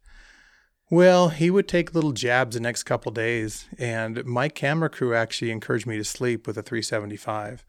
Well, 0.90 1.30
he 1.30 1.50
would 1.50 1.68
take 1.68 1.96
little 1.96 2.12
jabs 2.12 2.54
the 2.54 2.60
next 2.60 2.84
couple 2.84 3.12
days, 3.12 3.68
and 3.80 4.24
my 4.26 4.48
camera 4.50 4.90
crew 4.90 5.16
actually 5.16 5.50
encouraged 5.50 5.88
me 5.88 5.98
to 5.98 6.04
sleep 6.04 6.46
with 6.46 6.58
a 6.58 6.62
375. 6.62 7.66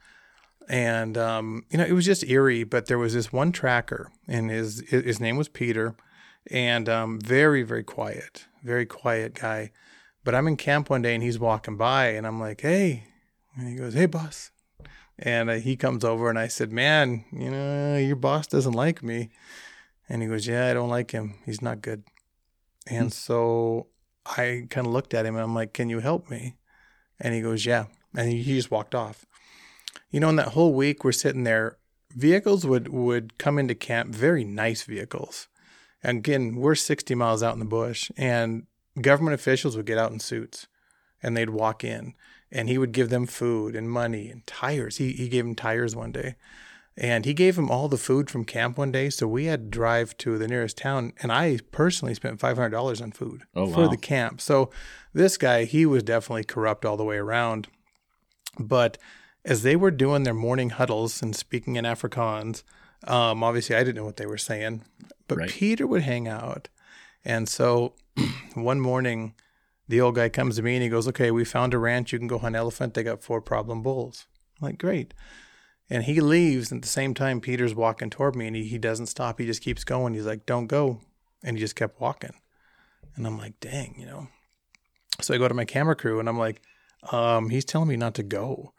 And 0.68 1.16
um, 1.16 1.64
you 1.70 1.78
know, 1.78 1.84
it 1.84 1.92
was 1.92 2.04
just 2.04 2.24
eerie. 2.24 2.64
But 2.64 2.86
there 2.86 2.98
was 2.98 3.14
this 3.14 3.32
one 3.32 3.52
tracker, 3.52 4.10
and 4.26 4.50
his 4.50 4.80
his 4.88 5.20
name 5.20 5.36
was 5.36 5.48
Peter, 5.48 5.94
and 6.50 6.88
um, 6.88 7.20
very 7.20 7.62
very 7.62 7.84
quiet, 7.84 8.46
very 8.62 8.86
quiet 8.86 9.34
guy. 9.34 9.70
But 10.22 10.34
I'm 10.34 10.46
in 10.46 10.56
camp 10.56 10.88
one 10.88 11.02
day, 11.02 11.14
and 11.14 11.22
he's 11.22 11.38
walking 11.38 11.76
by, 11.76 12.08
and 12.08 12.26
I'm 12.26 12.40
like, 12.40 12.62
"Hey," 12.62 13.04
and 13.56 13.68
he 13.68 13.74
goes, 13.74 13.94
"Hey, 13.94 14.06
boss." 14.06 14.50
And 15.18 15.48
uh, 15.48 15.54
he 15.54 15.76
comes 15.76 16.04
over, 16.04 16.28
and 16.28 16.38
I 16.38 16.48
said, 16.48 16.72
"Man, 16.72 17.24
you 17.30 17.50
know, 17.50 17.96
your 17.96 18.16
boss 18.16 18.46
doesn't 18.46 18.72
like 18.72 19.02
me." 19.02 19.30
And 20.08 20.22
he 20.22 20.28
goes, 20.28 20.46
"Yeah, 20.46 20.66
I 20.66 20.74
don't 20.74 20.90
like 20.90 21.10
him. 21.10 21.34
He's 21.46 21.62
not 21.62 21.82
good." 21.82 22.04
And 22.86 23.06
hmm. 23.06 23.08
so 23.08 23.86
I 24.26 24.66
kind 24.70 24.86
of 24.86 24.92
looked 24.92 25.14
at 25.14 25.26
him 25.26 25.34
and 25.34 25.44
I'm 25.44 25.54
like, 25.54 25.72
Can 25.72 25.88
you 25.88 26.00
help 26.00 26.30
me? 26.30 26.56
And 27.20 27.34
he 27.34 27.40
goes, 27.40 27.66
Yeah. 27.66 27.86
And 28.16 28.30
he, 28.30 28.42
he 28.42 28.54
just 28.54 28.70
walked 28.70 28.94
off. 28.94 29.26
You 30.10 30.20
know, 30.20 30.28
in 30.28 30.36
that 30.36 30.48
whole 30.48 30.72
week 30.72 31.04
we're 31.04 31.12
sitting 31.12 31.44
there, 31.44 31.78
vehicles 32.10 32.66
would, 32.66 32.88
would 32.88 33.38
come 33.38 33.58
into 33.58 33.74
camp, 33.74 34.14
very 34.14 34.44
nice 34.44 34.84
vehicles. 34.84 35.48
And 36.02 36.18
again, 36.18 36.56
we're 36.56 36.74
60 36.74 37.14
miles 37.14 37.42
out 37.42 37.54
in 37.54 37.60
the 37.60 37.64
bush, 37.64 38.10
and 38.16 38.66
government 39.00 39.34
officials 39.34 39.76
would 39.76 39.86
get 39.86 39.98
out 39.98 40.12
in 40.12 40.20
suits 40.20 40.66
and 41.22 41.36
they'd 41.36 41.50
walk 41.50 41.82
in 41.82 42.14
and 42.52 42.68
he 42.68 42.78
would 42.78 42.92
give 42.92 43.08
them 43.08 43.26
food 43.26 43.74
and 43.74 43.90
money 43.90 44.28
and 44.28 44.46
tires. 44.46 44.98
He, 44.98 45.12
he 45.12 45.28
gave 45.28 45.44
them 45.44 45.56
tires 45.56 45.96
one 45.96 46.12
day. 46.12 46.36
And 46.96 47.24
he 47.24 47.34
gave 47.34 47.58
him 47.58 47.70
all 47.70 47.88
the 47.88 47.96
food 47.98 48.30
from 48.30 48.44
camp 48.44 48.78
one 48.78 48.92
day. 48.92 49.10
So 49.10 49.26
we 49.26 49.46
had 49.46 49.64
to 49.64 49.78
drive 49.78 50.16
to 50.18 50.38
the 50.38 50.46
nearest 50.46 50.76
town. 50.78 51.12
And 51.20 51.32
I 51.32 51.58
personally 51.72 52.14
spent 52.14 52.38
$500 52.38 53.02
on 53.02 53.10
food 53.10 53.42
Oh, 53.54 53.66
for 53.66 53.82
wow. 53.84 53.88
the 53.88 53.96
camp. 53.96 54.40
So 54.40 54.70
this 55.12 55.36
guy, 55.36 55.64
he 55.64 55.86
was 55.86 56.04
definitely 56.04 56.44
corrupt 56.44 56.84
all 56.84 56.96
the 56.96 57.04
way 57.04 57.16
around. 57.16 57.66
But 58.60 58.96
as 59.44 59.62
they 59.64 59.74
were 59.74 59.90
doing 59.90 60.22
their 60.22 60.34
morning 60.34 60.70
huddles 60.70 61.20
and 61.20 61.34
speaking 61.34 61.74
in 61.76 61.84
Afrikaans, 61.84 62.62
um, 63.08 63.42
obviously 63.42 63.74
I 63.74 63.80
didn't 63.80 63.96
know 63.96 64.04
what 64.04 64.16
they 64.16 64.26
were 64.26 64.38
saying, 64.38 64.84
but 65.26 65.38
Right. 65.38 65.50
Peter 65.50 65.86
would 65.88 66.02
hang 66.02 66.28
out. 66.28 66.68
And 67.24 67.48
so 67.48 67.94
one 68.54 68.80
morning, 68.80 69.34
the 69.88 70.00
old 70.00 70.14
guy 70.14 70.28
comes 70.28 70.56
to 70.56 70.62
me 70.62 70.74
and 70.74 70.82
he 70.82 70.88
goes, 70.88 71.08
Okay, 71.08 71.30
we 71.32 71.44
found 71.44 71.74
a 71.74 71.78
ranch. 71.78 72.12
You 72.12 72.18
can 72.18 72.28
go 72.28 72.38
hunt 72.38 72.54
elephant. 72.56 72.94
They 72.94 73.02
got 73.02 73.22
four 73.24 73.40
problem 73.40 73.82
bulls. 73.82 74.26
I'm 74.62 74.66
like, 74.68 74.78
Great. 74.78 75.12
And 75.90 76.04
he 76.04 76.20
leaves. 76.20 76.70
And 76.70 76.78
at 76.78 76.82
the 76.82 76.88
same 76.88 77.14
time, 77.14 77.40
Peter's 77.40 77.74
walking 77.74 78.10
toward 78.10 78.36
me 78.36 78.46
and 78.46 78.56
he, 78.56 78.64
he 78.64 78.78
doesn't 78.78 79.06
stop. 79.06 79.38
He 79.38 79.46
just 79.46 79.62
keeps 79.62 79.84
going. 79.84 80.14
He's 80.14 80.26
like, 80.26 80.46
Don't 80.46 80.66
go. 80.66 81.00
And 81.42 81.56
he 81.56 81.60
just 81.60 81.76
kept 81.76 82.00
walking. 82.00 82.34
And 83.16 83.26
I'm 83.26 83.38
like, 83.38 83.60
Dang, 83.60 83.94
you 83.98 84.06
know. 84.06 84.28
So 85.20 85.34
I 85.34 85.38
go 85.38 85.48
to 85.48 85.54
my 85.54 85.64
camera 85.64 85.94
crew 85.94 86.18
and 86.20 86.28
I'm 86.28 86.38
like, 86.38 86.62
um, 87.12 87.50
He's 87.50 87.64
telling 87.64 87.88
me 87.88 87.96
not 87.96 88.14
to 88.14 88.22
go. 88.22 88.72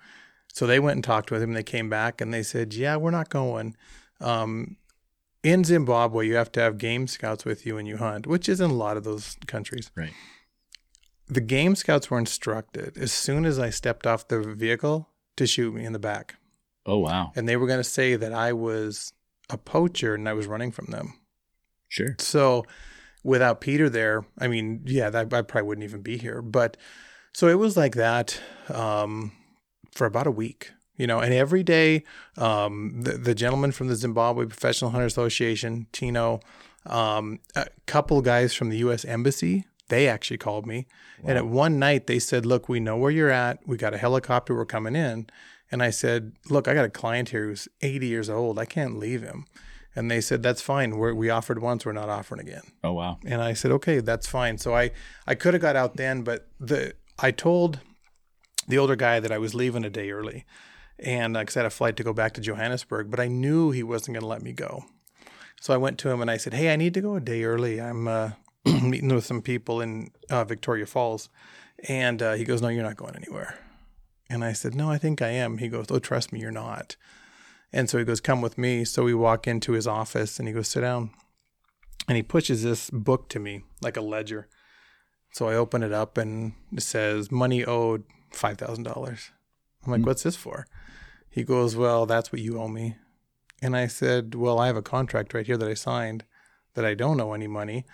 So 0.52 0.66
they 0.66 0.80
went 0.80 0.96
and 0.96 1.04
talked 1.04 1.32
with 1.32 1.44
him. 1.44 1.54
They 1.54 1.64
came 1.64 1.90
back 1.90 2.22
and 2.22 2.34
they 2.34 2.44
said, 2.44 2.74
Yeah, 2.74 2.96
we're 2.96 3.12
not 3.12 3.30
going. 3.30 3.76
Um, 4.22 4.78
in 5.44 5.64
Zimbabwe, 5.64 6.26
you 6.26 6.36
have 6.36 6.52
to 6.54 6.62
have 6.62 6.80
game 6.80 7.08
scouts 7.08 7.46
with 7.46 7.66
you 7.66 7.76
when 7.76 7.86
you 7.86 7.98
hunt, 7.98 8.26
which 8.26 8.50
is 8.50 8.60
in 8.60 8.72
a 8.72 8.74
lot 8.74 8.98
of 8.98 9.04
those 9.04 9.38
countries. 9.46 9.92
Right. 9.96 10.14
The 11.28 11.42
game 11.42 11.76
scouts 11.76 12.10
were 12.10 12.18
instructed 12.18 12.98
as 12.98 13.12
soon 13.12 13.46
as 13.46 13.60
I 13.60 13.70
stepped 13.70 14.08
off 14.08 14.28
the 14.28 14.40
vehicle 14.40 15.10
to 15.36 15.46
shoot 15.46 15.74
me 15.74 15.86
in 15.86 15.94
the 15.94 16.00
back. 16.00 16.36
Oh 16.86 17.00
wow. 17.00 17.32
And 17.36 17.48
they 17.48 17.58
were 17.58 17.68
going 17.68 17.80
to 17.80 17.84
say 17.84 18.16
that 18.16 18.34
I 18.34 18.54
was 18.54 19.14
a 19.50 19.58
poacher 19.58 20.16
and 20.16 20.28
I 20.30 20.34
was 20.34 20.48
running 20.48 20.72
from 20.72 20.88
them. 20.88 21.14
Sure. 21.88 22.16
So 22.20 22.66
without 23.24 23.62
Peter 23.62 23.90
there, 23.90 24.26
I 24.40 24.48
mean, 24.48 24.84
yeah, 24.86 25.10
that, 25.10 25.34
I 25.34 25.42
probably 25.42 25.68
wouldn't 25.68 25.84
even 25.84 26.02
be 26.02 26.18
here. 26.18 26.42
But 26.42 26.78
so 27.34 27.48
it 27.48 27.56
was 27.56 27.76
like 27.76 27.96
that 27.96 28.40
um, 28.70 29.32
for 29.92 30.06
about 30.06 30.28
a 30.28 30.32
week, 30.32 30.72
you 30.96 31.08
know, 31.08 31.20
and 31.20 31.34
every 31.34 31.64
day, 31.64 32.04
um, 32.38 33.02
the, 33.02 33.14
the 33.14 33.36
gentleman 33.36 33.72
from 33.72 33.88
the 33.88 33.96
Zimbabwe 33.96 34.46
Professional 34.46 34.92
Hunter 34.92 35.08
Association, 35.08 35.88
Tino, 35.92 36.40
um, 36.86 37.40
a 37.56 37.68
couple 37.88 38.22
guys 38.22 38.54
from 38.54 38.70
the 38.70 38.78
U.S. 38.78 39.04
Embassy, 39.06 39.66
they 39.90 40.08
actually 40.08 40.38
called 40.38 40.66
me. 40.66 40.88
And 41.24 41.38
at 41.38 41.48
one 41.48 41.80
night, 41.80 42.08
they 42.08 42.20
said, 42.20 42.46
Look, 42.46 42.70
we 42.70 42.80
know 42.80 42.98
where 42.98 43.12
you're 43.12 43.30
at. 43.30 43.60
We 43.66 43.78
got 43.78 43.94
a 43.94 43.98
helicopter. 43.98 44.56
We're 44.56 44.66
coming 44.66 44.96
in. 44.96 45.28
And 45.72 45.82
I 45.82 45.90
said, 45.90 46.34
Look, 46.50 46.68
I 46.68 46.74
got 46.74 46.86
a 46.86 46.90
client 46.90 47.30
here 47.30 47.46
who's 47.46 47.68
80 47.82 48.08
years 48.08 48.30
old. 48.30 48.60
I 48.60 48.66
can't 48.66 48.98
leave 48.98 49.22
him. 49.22 49.46
And 49.96 50.12
they 50.12 50.22
said, 50.22 50.44
That's 50.44 50.62
fine. 50.62 50.98
We're, 50.98 51.14
we 51.14 51.30
offered 51.30 51.62
once. 51.62 51.86
We're 51.86 51.94
not 51.94 52.10
offering 52.10 52.42
again. 52.42 52.64
Oh 52.84 52.94
wow. 52.94 53.20
And 53.26 53.42
I 53.42 53.54
said, 53.54 53.72
okay, 53.72 54.00
that's 54.00 54.28
fine. 54.28 54.58
So 54.58 54.76
I, 54.76 54.92
I 55.26 55.36
could 55.36 55.54
have 55.54 55.62
got 55.62 55.76
out 55.76 55.98
then, 55.98 56.24
but 56.24 56.48
the 56.60 56.94
I 57.18 57.32
told 57.32 57.80
the 58.68 58.78
older 58.78 58.96
guy 58.96 59.20
that 59.20 59.32
I 59.32 59.38
was 59.38 59.54
leaving 59.54 59.86
a 59.86 59.90
day 59.90 60.12
early, 60.12 60.46
and 61.00 61.34
because 61.34 61.56
I 61.56 61.62
had 61.62 61.68
a 61.68 61.70
flight 61.70 61.96
to 61.98 62.04
go 62.04 62.14
back 62.14 62.34
to 62.34 62.42
Johannesburg, 62.42 63.10
but 63.10 63.20
I 63.20 63.28
knew 63.28 63.72
he 63.72 63.84
wasn't 63.84 64.16
going 64.16 64.22
to 64.22 64.28
let 64.28 64.42
me 64.42 64.54
go. 64.54 64.86
So 65.62 65.74
I 65.74 65.78
went 65.78 65.98
to 66.00 66.10
him 66.10 66.22
and 66.22 66.30
I 66.30 66.38
said, 66.38 66.54
hey, 66.54 66.72
I 66.72 66.76
need 66.76 66.94
to 66.96 67.02
go 67.02 67.16
a 67.16 67.20
day 67.20 67.44
early. 67.44 67.80
I'm 67.80 68.08
uh, 68.08 68.32
meeting 68.66 69.14
with 69.14 69.26
some 69.26 69.42
people 69.42 69.82
in 69.82 70.12
uh, 70.30 70.44
Victoria 70.44 70.86
Falls, 70.86 71.30
and 71.88 72.22
uh, 72.22 72.34
he 72.34 72.44
goes, 72.44 72.62
no, 72.62 72.68
you're 72.68 72.84
not 72.84 72.98
going 72.98 73.16
anywhere. 73.16 73.58
And 74.30 74.44
I 74.44 74.54
said, 74.54 74.76
no, 74.76 74.90
I 74.90 74.98
think 74.98 75.22
I 75.22 75.30
am. 75.30 75.60
He 75.60 75.68
goes, 75.68 75.88
oh, 75.90 76.00
trust 76.00 76.34
me, 76.34 76.40
you're 76.40 76.52
not. 76.52 76.96
And 77.72 77.90
so 77.90 77.98
he 77.98 78.06
goes, 78.06 78.20
come 78.20 78.42
with 78.42 78.58
me. 78.58 78.86
So 78.86 79.04
we 79.04 79.14
walk 79.14 79.48
into 79.48 79.74
his 79.74 79.86
office, 79.86 80.40
and 80.40 80.48
he 80.48 80.54
goes, 80.54 80.68
sit 80.68 80.82
down 80.82 81.12
and 82.08 82.16
he 82.16 82.24
pushes 82.24 82.64
this 82.64 82.90
book 82.90 83.30
to 83.30 83.40
me 83.40 83.64
like 83.82 83.98
a 83.98 84.02
ledger. 84.02 84.48
So 85.32 85.50
I 85.50 85.56
open 85.56 85.84
it 85.84 85.92
up 85.92 86.18
and 86.18 86.54
it 86.72 86.84
says 86.84 87.32
money 87.32 87.66
owed 87.66 88.04
five 88.32 88.58
thousand 88.58 88.84
dollars. 88.84 89.32
I'm 89.84 89.92
like, 89.92 90.02
hmm. 90.02 90.08
what's 90.08 90.24
this 90.24 90.36
for? 90.36 90.68
He 91.30 91.44
goes, 91.44 91.76
well, 91.76 92.06
that's 92.06 92.32
what 92.32 92.42
you 92.42 92.60
owe 92.60 92.68
me. 92.68 92.96
And 93.62 93.76
I 93.76 93.88
said, 93.88 94.36
well, 94.36 94.60
I 94.60 94.68
have 94.68 94.78
a 94.78 94.82
contract 94.82 95.34
right 95.34 95.46
here 95.46 95.58
that 95.58 95.70
I 95.70 95.74
signed 95.74 96.24
that 96.76 96.86
I 96.86 96.94
don't 96.94 97.20
owe 97.20 97.34
any 97.34 97.48
money. 97.48 97.86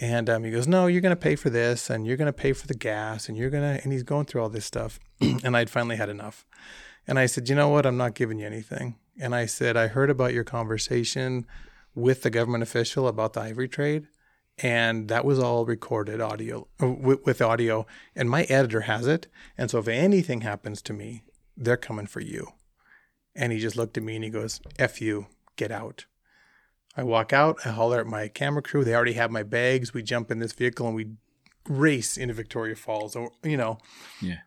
And 0.00 0.30
um, 0.30 0.44
he 0.44 0.52
goes, 0.52 0.68
no, 0.68 0.86
you're 0.86 1.00
going 1.00 1.10
to 1.10 1.16
pay 1.16 1.34
for 1.34 1.50
this 1.50 1.90
and 1.90 2.06
you're 2.06 2.16
going 2.16 2.26
to 2.26 2.32
pay 2.32 2.52
for 2.52 2.68
the 2.68 2.74
gas 2.74 3.28
and 3.28 3.36
you're 3.36 3.50
going 3.50 3.64
to, 3.64 3.82
and 3.82 3.92
he's 3.92 4.04
going 4.04 4.26
through 4.26 4.42
all 4.42 4.48
this 4.48 4.64
stuff. 4.64 5.00
and 5.20 5.56
I'd 5.56 5.70
finally 5.70 5.96
had 5.96 6.08
enough. 6.08 6.46
And 7.06 7.18
I 7.18 7.26
said, 7.26 7.48
you 7.48 7.56
know 7.56 7.68
what? 7.68 7.84
I'm 7.84 7.96
not 7.96 8.14
giving 8.14 8.38
you 8.38 8.46
anything. 8.46 8.96
And 9.20 9.34
I 9.34 9.46
said, 9.46 9.76
I 9.76 9.88
heard 9.88 10.08
about 10.08 10.34
your 10.34 10.44
conversation 10.44 11.46
with 11.94 12.22
the 12.22 12.30
government 12.30 12.62
official 12.62 13.08
about 13.08 13.32
the 13.32 13.40
ivory 13.40 13.68
trade 13.68 14.06
and 14.58 15.08
that 15.08 15.24
was 15.24 15.38
all 15.38 15.64
recorded 15.64 16.20
audio 16.20 16.66
with, 16.80 17.24
with 17.24 17.40
audio 17.40 17.86
and 18.14 18.28
my 18.28 18.42
editor 18.44 18.82
has 18.82 19.06
it 19.06 19.26
and 19.56 19.70
so 19.70 19.78
if 19.78 19.88
anything 19.88 20.40
happens 20.42 20.82
to 20.82 20.92
me 20.92 21.22
they're 21.56 21.76
coming 21.76 22.06
for 22.06 22.20
you 22.20 22.46
and 23.34 23.52
he 23.52 23.58
just 23.58 23.76
looked 23.76 23.96
at 23.96 24.02
me 24.02 24.16
and 24.16 24.24
he 24.24 24.30
goes 24.30 24.60
f 24.78 25.00
you 25.00 25.26
get 25.56 25.70
out 25.70 26.06
i 26.98 27.02
walk 27.02 27.32
out 27.32 27.56
i 27.64 27.70
holler 27.70 28.00
at 28.00 28.06
my 28.06 28.28
camera 28.28 28.60
crew 28.62 28.84
they 28.84 28.94
already 28.94 29.14
have 29.14 29.30
my 29.30 29.42
bags 29.42 29.94
we 29.94 30.02
jump 30.02 30.30
in 30.30 30.38
this 30.40 30.52
vehicle 30.52 30.86
and 30.86 30.94
we 30.96 31.06
race 31.68 32.16
into 32.18 32.34
victoria 32.34 32.74
falls 32.76 33.16
or 33.16 33.30
you 33.42 33.56
know 33.56 33.78
Yeah. 34.20 34.38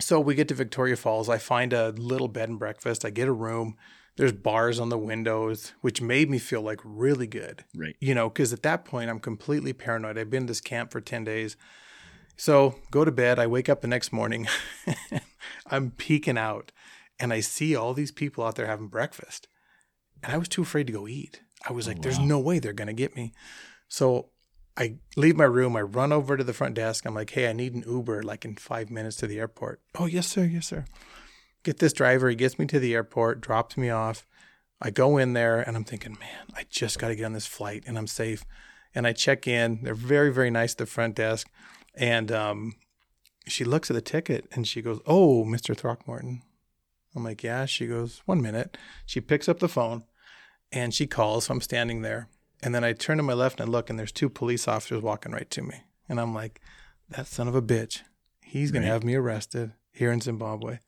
so 0.00 0.18
we 0.20 0.34
get 0.34 0.48
to 0.48 0.54
Victoria 0.54 0.96
Falls. 0.96 1.28
I 1.28 1.38
find 1.38 1.72
a 1.72 1.90
little 1.90 2.26
bed 2.28 2.48
and 2.48 2.58
breakfast. 2.58 3.04
I 3.04 3.10
get 3.10 3.28
a 3.28 3.32
room. 3.32 3.76
There's 4.16 4.32
bars 4.32 4.80
on 4.80 4.88
the 4.88 4.98
windows, 4.98 5.72
which 5.82 6.00
made 6.02 6.28
me 6.30 6.38
feel 6.38 6.62
like 6.62 6.80
really 6.84 7.26
good. 7.28 7.64
Right. 7.76 7.94
You 8.00 8.14
know, 8.14 8.28
because 8.28 8.52
at 8.52 8.62
that 8.64 8.84
point 8.84 9.08
I'm 9.10 9.20
completely 9.20 9.72
paranoid. 9.72 10.18
I've 10.18 10.30
been 10.30 10.42
in 10.44 10.46
this 10.46 10.60
camp 10.60 10.90
for 10.90 11.00
10 11.00 11.22
days. 11.24 11.56
So 12.36 12.74
go 12.90 13.04
to 13.04 13.12
bed. 13.12 13.38
I 13.38 13.46
wake 13.46 13.68
up 13.68 13.80
the 13.82 13.88
next 13.88 14.12
morning. 14.12 14.46
I'm 15.66 15.90
peeking 15.92 16.38
out 16.38 16.72
and 17.20 17.32
I 17.32 17.40
see 17.40 17.76
all 17.76 17.94
these 17.94 18.12
people 18.12 18.44
out 18.44 18.56
there 18.56 18.66
having 18.66 18.88
breakfast. 18.88 19.46
And 20.22 20.32
I 20.32 20.38
was 20.38 20.48
too 20.48 20.62
afraid 20.62 20.86
to 20.88 20.92
go 20.92 21.06
eat. 21.06 21.40
I 21.66 21.72
was 21.72 21.86
like, 21.88 22.02
there's 22.02 22.18
no 22.18 22.38
way 22.38 22.58
they're 22.58 22.72
going 22.72 22.88
to 22.88 22.92
get 22.92 23.16
me. 23.16 23.32
So 23.88 24.30
I 24.76 24.96
leave 25.16 25.36
my 25.36 25.44
room. 25.44 25.76
I 25.76 25.82
run 25.82 26.12
over 26.12 26.36
to 26.36 26.44
the 26.44 26.52
front 26.52 26.74
desk. 26.74 27.06
I'm 27.06 27.14
like, 27.14 27.30
hey, 27.30 27.48
I 27.48 27.52
need 27.52 27.74
an 27.74 27.84
Uber 27.86 28.22
like 28.22 28.44
in 28.44 28.56
five 28.56 28.90
minutes 28.90 29.16
to 29.16 29.26
the 29.26 29.38
airport. 29.38 29.80
Oh, 29.98 30.06
yes, 30.06 30.26
sir. 30.26 30.44
Yes, 30.44 30.66
sir. 30.66 30.84
Get 31.62 31.78
this 31.78 31.92
driver. 31.92 32.28
He 32.28 32.36
gets 32.36 32.58
me 32.58 32.66
to 32.66 32.78
the 32.78 32.94
airport, 32.94 33.40
drops 33.40 33.76
me 33.76 33.88
off. 33.88 34.26
I 34.80 34.90
go 34.90 35.16
in 35.16 35.32
there 35.32 35.60
and 35.60 35.76
I'm 35.76 35.84
thinking, 35.84 36.16
man, 36.18 36.46
I 36.54 36.66
just 36.68 36.98
got 36.98 37.08
to 37.08 37.16
get 37.16 37.24
on 37.24 37.32
this 37.32 37.46
flight 37.46 37.84
and 37.86 37.96
I'm 37.96 38.06
safe. 38.06 38.44
And 38.94 39.06
I 39.06 39.12
check 39.12 39.46
in. 39.46 39.80
They're 39.82 39.94
very, 39.94 40.32
very 40.32 40.50
nice 40.50 40.72
at 40.72 40.78
the 40.78 40.86
front 40.86 41.16
desk. 41.16 41.48
And 41.94 42.30
um, 42.30 42.74
she 43.46 43.64
looks 43.64 43.90
at 43.90 43.94
the 43.94 44.02
ticket 44.02 44.46
and 44.52 44.66
she 44.66 44.82
goes, 44.82 45.00
"Oh, 45.06 45.44
Mr. 45.44 45.76
Throckmorton." 45.76 46.42
I'm 47.14 47.24
like, 47.24 47.42
"Yeah." 47.42 47.66
She 47.66 47.86
goes, 47.86 48.22
"One 48.26 48.42
minute." 48.42 48.76
She 49.06 49.20
picks 49.20 49.48
up 49.48 49.60
the 49.60 49.68
phone 49.68 50.04
and 50.74 50.92
she 50.92 51.06
calls. 51.06 51.46
So 51.46 51.54
I'm 51.54 51.60
standing 51.62 52.02
there, 52.02 52.28
and 52.62 52.74
then 52.74 52.84
I 52.84 52.92
turn 52.92 53.16
to 53.16 53.22
my 53.22 53.32
left 53.32 53.60
and 53.60 53.68
I 53.68 53.72
look, 53.72 53.88
and 53.88 53.98
there's 53.98 54.12
two 54.12 54.28
police 54.28 54.68
officers 54.68 55.00
walking 55.00 55.32
right 55.32 55.50
to 55.50 55.62
me, 55.62 55.84
and 56.08 56.20
I'm 56.20 56.34
like, 56.34 56.60
"That 57.08 57.26
son 57.26 57.48
of 57.48 57.54
a 57.54 57.62
bitch, 57.62 58.02
he's 58.42 58.70
gonna 58.70 58.86
have 58.86 59.04
me 59.04 59.14
arrested 59.14 59.72
here 59.92 60.12
in 60.12 60.20
Zimbabwe." 60.20 60.80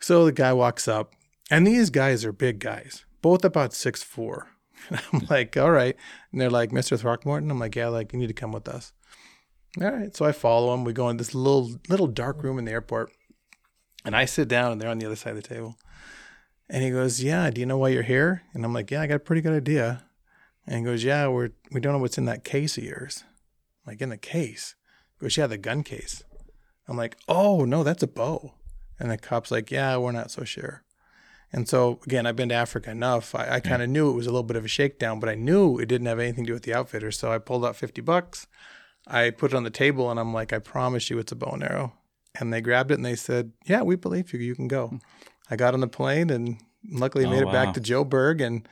So 0.00 0.24
the 0.24 0.32
guy 0.32 0.52
walks 0.52 0.88
up, 0.88 1.14
and 1.50 1.66
these 1.66 1.88
guys 1.90 2.24
are 2.24 2.32
big 2.32 2.58
guys, 2.58 3.04
both 3.22 3.44
about 3.44 3.72
six 3.72 4.02
four. 4.02 4.48
I'm 5.12 5.26
like, 5.28 5.56
all 5.56 5.70
right. 5.70 5.96
And 6.32 6.40
they're 6.40 6.50
like, 6.50 6.70
Mr. 6.70 6.98
Throckmorton. 6.98 7.50
I'm 7.50 7.58
like, 7.58 7.76
yeah, 7.76 7.88
like 7.88 8.12
you 8.12 8.18
need 8.18 8.28
to 8.28 8.34
come 8.34 8.52
with 8.52 8.68
us. 8.68 8.92
All 9.80 9.90
right. 9.90 10.16
So 10.16 10.24
I 10.24 10.32
follow 10.32 10.72
him. 10.74 10.84
We 10.84 10.92
go 10.92 11.08
in 11.08 11.16
this 11.16 11.34
little 11.34 11.72
little 11.88 12.06
dark 12.06 12.42
room 12.42 12.58
in 12.58 12.64
the 12.64 12.72
airport. 12.72 13.12
And 14.04 14.16
I 14.16 14.24
sit 14.24 14.48
down 14.48 14.72
and 14.72 14.80
they're 14.80 14.88
on 14.88 14.98
the 14.98 15.06
other 15.06 15.16
side 15.16 15.36
of 15.36 15.42
the 15.42 15.46
table. 15.46 15.76
And 16.72 16.84
he 16.84 16.90
goes, 16.90 17.22
Yeah, 17.22 17.50
do 17.50 17.60
you 17.60 17.66
know 17.66 17.76
why 17.78 17.88
you're 17.88 18.04
here? 18.04 18.42
And 18.54 18.64
I'm 18.64 18.72
like, 18.72 18.90
Yeah, 18.90 19.02
I 19.02 19.08
got 19.08 19.16
a 19.16 19.20
pretty 19.20 19.42
good 19.42 19.52
idea. 19.52 20.04
And 20.66 20.78
he 20.78 20.84
goes, 20.84 21.02
Yeah, 21.02 21.26
we're 21.26 21.50
we 21.72 21.80
don't 21.80 21.92
know 21.92 21.98
what's 21.98 22.16
in 22.16 22.26
that 22.26 22.44
case 22.44 22.78
of 22.78 22.84
yours. 22.84 23.24
I'm 23.84 23.92
like, 23.92 24.00
in 24.00 24.08
the 24.08 24.16
case. 24.16 24.76
He 25.18 25.24
goes, 25.24 25.36
Yeah, 25.36 25.48
the 25.48 25.58
gun 25.58 25.82
case. 25.82 26.22
I'm 26.86 26.96
like, 26.96 27.16
Oh 27.28 27.64
no, 27.64 27.82
that's 27.82 28.04
a 28.04 28.06
bow. 28.06 28.54
And 29.00 29.10
the 29.10 29.18
cop's 29.18 29.50
like, 29.50 29.72
Yeah, 29.72 29.96
we're 29.96 30.12
not 30.12 30.30
so 30.30 30.44
sure. 30.44 30.84
And 31.52 31.68
so 31.68 31.98
again, 32.06 32.24
I've 32.24 32.36
been 32.36 32.50
to 32.50 32.54
Africa 32.54 32.92
enough. 32.92 33.34
I, 33.34 33.54
I 33.54 33.60
kind 33.60 33.82
of 33.82 33.88
knew 33.88 34.08
it 34.08 34.14
was 34.14 34.28
a 34.28 34.30
little 34.30 34.44
bit 34.44 34.56
of 34.56 34.64
a 34.64 34.68
shakedown, 34.68 35.18
but 35.18 35.28
I 35.28 35.34
knew 35.34 35.76
it 35.78 35.86
didn't 35.86 36.06
have 36.06 36.20
anything 36.20 36.44
to 36.44 36.50
do 36.50 36.54
with 36.54 36.62
the 36.62 36.74
outfitter. 36.74 37.10
So 37.10 37.32
I 37.32 37.38
pulled 37.38 37.64
out 37.64 37.74
fifty 37.74 38.00
bucks. 38.00 38.46
I 39.08 39.30
put 39.30 39.52
it 39.52 39.56
on 39.56 39.64
the 39.64 39.70
table 39.70 40.08
and 40.08 40.20
I'm 40.20 40.32
like, 40.32 40.52
I 40.52 40.60
promise 40.60 41.10
you 41.10 41.18
it's 41.18 41.32
a 41.32 41.36
bow 41.36 41.50
and 41.50 41.64
arrow. 41.64 41.94
And 42.38 42.52
they 42.52 42.60
grabbed 42.60 42.92
it 42.92 42.94
and 42.94 43.04
they 43.04 43.16
said, 43.16 43.50
Yeah, 43.64 43.82
we 43.82 43.96
believe 43.96 44.32
you. 44.32 44.38
You 44.38 44.54
can 44.54 44.68
go. 44.68 44.86
Hmm. 44.86 44.96
I 45.50 45.56
got 45.56 45.74
on 45.74 45.80
the 45.80 45.88
plane 45.88 46.30
and 46.30 46.58
luckily 46.90 47.24
Oh, 47.26 47.30
made 47.30 47.42
it 47.42 47.46
wow. 47.46 47.52
back 47.52 47.74
to 47.74 47.80
Joburg. 47.80 48.40
And 48.44 48.68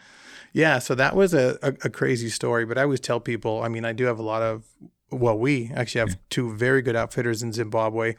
yeah, 0.52 0.78
so 0.78 0.94
that 0.94 1.14
was 1.16 1.34
a, 1.34 1.58
a, 1.62 1.68
a 1.84 1.90
crazy 1.90 2.28
story. 2.30 2.64
But 2.64 2.78
I 2.78 2.82
always 2.82 3.00
tell 3.00 3.20
people, 3.20 3.62
I 3.62 3.68
mean, 3.68 3.84
I 3.84 3.92
do 3.92 4.04
have 4.04 4.18
a 4.18 4.22
lot 4.22 4.42
of, 4.42 4.64
well, 5.10 5.38
we 5.38 5.70
actually 5.74 6.00
have 6.00 6.18
two 6.30 6.54
very 6.54 6.82
good 6.82 6.96
outfitters 6.96 7.42
in 7.42 7.52
Zimbabwe. 7.52 8.14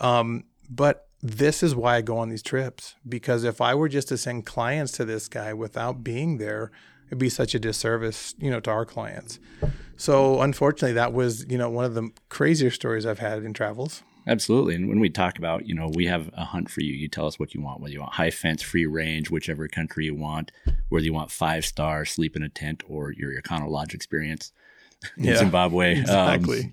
Um, 0.00 0.44
but 0.68 1.08
this 1.22 1.62
is 1.62 1.74
why 1.74 1.96
I 1.96 2.02
go 2.02 2.18
on 2.18 2.28
these 2.28 2.42
trips 2.42 2.94
because 3.08 3.42
if 3.44 3.60
I 3.60 3.74
were 3.74 3.88
just 3.88 4.08
to 4.08 4.18
send 4.18 4.46
clients 4.46 4.92
to 4.92 5.04
this 5.04 5.28
guy 5.28 5.54
without 5.54 6.04
being 6.04 6.38
there, 6.38 6.70
it'd 7.08 7.18
be 7.18 7.28
such 7.30 7.54
a 7.54 7.58
disservice, 7.58 8.34
you 8.38 8.50
know, 8.50 8.60
to 8.60 8.70
our 8.70 8.84
clients. 8.84 9.38
So 9.96 10.42
unfortunately, 10.42 10.92
that 10.92 11.12
was, 11.14 11.46
you 11.48 11.56
know, 11.56 11.70
one 11.70 11.84
of 11.86 11.94
the 11.94 12.10
crazier 12.28 12.70
stories 12.70 13.06
I've 13.06 13.18
had 13.20 13.42
in 13.44 13.54
travels. 13.54 14.02
Absolutely. 14.26 14.74
And 14.74 14.88
when 14.88 14.98
we 14.98 15.08
talk 15.08 15.38
about, 15.38 15.66
you 15.66 15.74
know, 15.74 15.88
we 15.94 16.06
have 16.06 16.30
a 16.34 16.44
hunt 16.44 16.68
for 16.68 16.80
you, 16.80 16.92
you 16.92 17.08
tell 17.08 17.26
us 17.26 17.38
what 17.38 17.54
you 17.54 17.60
want, 17.60 17.80
whether 17.80 17.92
you 17.92 18.00
want 18.00 18.14
high 18.14 18.30
fence, 18.30 18.62
free 18.62 18.86
range, 18.86 19.30
whichever 19.30 19.68
country 19.68 20.06
you 20.06 20.14
want, 20.14 20.50
whether 20.88 21.04
you 21.04 21.12
want 21.12 21.30
five 21.30 21.64
star, 21.64 22.04
sleep 22.04 22.34
in 22.34 22.42
a 22.42 22.48
tent, 22.48 22.82
or 22.88 23.12
your 23.12 23.40
Econo 23.40 23.68
Lodge 23.68 23.94
experience 23.94 24.52
in 25.16 25.24
Yeah, 25.24 25.36
Zimbabwe. 25.36 25.94
Um, 25.94 26.00
Exactly. 26.00 26.72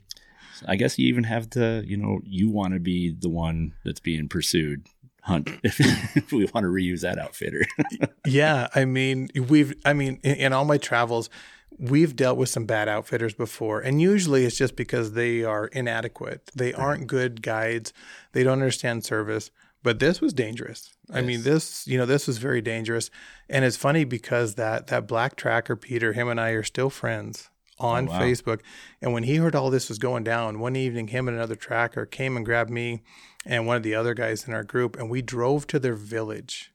I 0.67 0.75
guess 0.75 0.97
you 0.97 1.07
even 1.07 1.25
have 1.25 1.49
the, 1.49 1.83
you 1.85 1.97
know, 1.97 2.21
you 2.23 2.49
want 2.49 2.73
to 2.73 2.79
be 2.79 3.11
the 3.11 3.29
one 3.29 3.73
that's 3.83 3.99
being 3.99 4.27
pursued 4.29 4.87
hunt 5.23 5.49
if, 5.63 5.79
if 6.15 6.31
we 6.31 6.45
want 6.45 6.63
to 6.65 6.69
reuse 6.69 7.01
that 7.01 7.17
outfitter. 7.17 7.65
yeah, 8.27 8.67
I 8.75 8.85
mean, 8.85 9.29
we've, 9.35 9.73
I 9.85 9.93
mean, 9.93 10.19
in, 10.23 10.35
in 10.35 10.53
all 10.53 10.65
my 10.65 10.77
travels, 10.77 11.29
we've 11.77 12.15
dealt 12.15 12.37
with 12.37 12.49
some 12.49 12.65
bad 12.65 12.87
outfitters 12.87 13.33
before, 13.33 13.81
and 13.81 14.01
usually 14.01 14.45
it's 14.45 14.57
just 14.57 14.75
because 14.75 15.13
they 15.13 15.43
are 15.43 15.67
inadequate. 15.67 16.51
They 16.55 16.73
aren't 16.73 17.07
good 17.07 17.41
guides. 17.41 17.93
They 18.33 18.43
don't 18.43 18.53
understand 18.53 19.05
service. 19.05 19.51
But 19.81 19.99
this 19.99 20.21
was 20.21 20.31
dangerous. 20.31 20.95
I 21.11 21.19
mean, 21.19 21.43
this, 21.43 21.85
you 21.85 21.97
know, 21.97 22.05
this 22.05 22.25
was 22.25 22.37
very 22.37 22.61
dangerous. 22.61 23.09
And 23.49 23.65
it's 23.65 23.75
funny 23.75 24.05
because 24.05 24.55
that 24.55 24.87
that 24.87 25.07
black 25.07 25.35
tracker 25.35 25.75
Peter, 25.75 26.13
him 26.13 26.29
and 26.29 26.39
I 26.39 26.51
are 26.51 26.63
still 26.63 26.89
friends 26.89 27.49
Oh, 27.79 27.87
on 27.87 28.07
Oh, 28.07 28.11
wow. 28.11 28.21
Facebook. 28.21 28.61
And 29.01 29.13
when 29.13 29.23
he 29.23 29.35
heard 29.35 29.55
all 29.55 29.69
this 29.69 29.89
was 29.89 29.99
going 29.99 30.23
down, 30.23 30.59
one 30.59 30.75
evening, 30.75 31.07
him 31.07 31.27
and 31.27 31.35
another 31.37 31.55
tracker 31.55 32.05
came 32.05 32.37
and 32.37 32.45
grabbed 32.45 32.69
me 32.69 33.01
and 33.45 33.67
one 33.67 33.77
of 33.77 33.83
the 33.83 33.95
other 33.95 34.13
guys 34.13 34.47
in 34.47 34.53
our 34.53 34.63
group, 34.63 34.97
and 34.97 35.09
we 35.09 35.21
drove 35.21 35.67
to 35.67 35.79
their 35.79 35.95
village. 35.95 36.71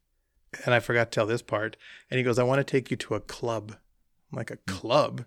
And 0.64 0.74
I 0.74 0.80
forgot 0.80 1.11
to 1.11 1.14
tell 1.14 1.26
this 1.26 1.42
part. 1.42 1.76
And 2.11 2.18
he 2.18 2.24
goes, 2.24 2.38
I 2.38 2.42
want 2.42 2.58
to 2.58 2.64
take 2.64 2.90
you 2.90 2.96
to 2.98 3.14
a 3.14 3.20
club. 3.20 3.76
I'm 4.30 4.37
like, 4.37 4.50
a 4.50 4.56
hmm. 4.56 4.74
club? 4.74 5.24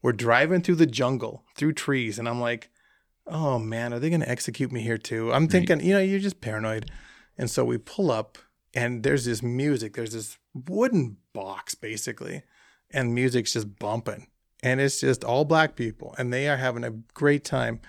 We're 0.00 0.12
driving 0.12 0.62
through 0.62 0.76
the 0.76 0.86
jungle, 0.86 1.44
through 1.56 1.74
trees. 1.74 2.18
And 2.18 2.28
I'm 2.28 2.40
like, 2.40 2.70
oh 3.26 3.58
man, 3.58 3.92
are 3.92 3.98
they 3.98 4.08
going 4.08 4.20
to 4.20 4.28
execute 4.28 4.72
me 4.72 4.82
here 4.82 4.98
too? 4.98 5.32
I'm 5.32 5.48
thinking, 5.48 5.80
you 5.80 5.92
know, 5.94 6.00
you're 6.00 6.18
just 6.18 6.40
paranoid. 6.40 6.90
And 7.38 7.50
so 7.50 7.64
we 7.64 7.78
pull 7.78 8.10
up, 8.10 8.38
and 8.74 9.02
there's 9.02 9.24
this 9.24 9.42
music. 9.42 9.94
There's 9.94 10.12
this 10.12 10.38
wooden 10.54 11.18
box, 11.32 11.74
basically, 11.74 12.42
and 12.90 13.14
music's 13.14 13.52
just 13.52 13.78
bumping. 13.78 14.26
And 14.62 14.80
it's 14.80 15.00
just 15.00 15.24
all 15.24 15.44
black 15.44 15.74
people, 15.74 16.14
and 16.18 16.32
they 16.32 16.48
are 16.48 16.56
having 16.56 16.84
a 16.84 16.90
great 17.14 17.44
time. 17.44 17.80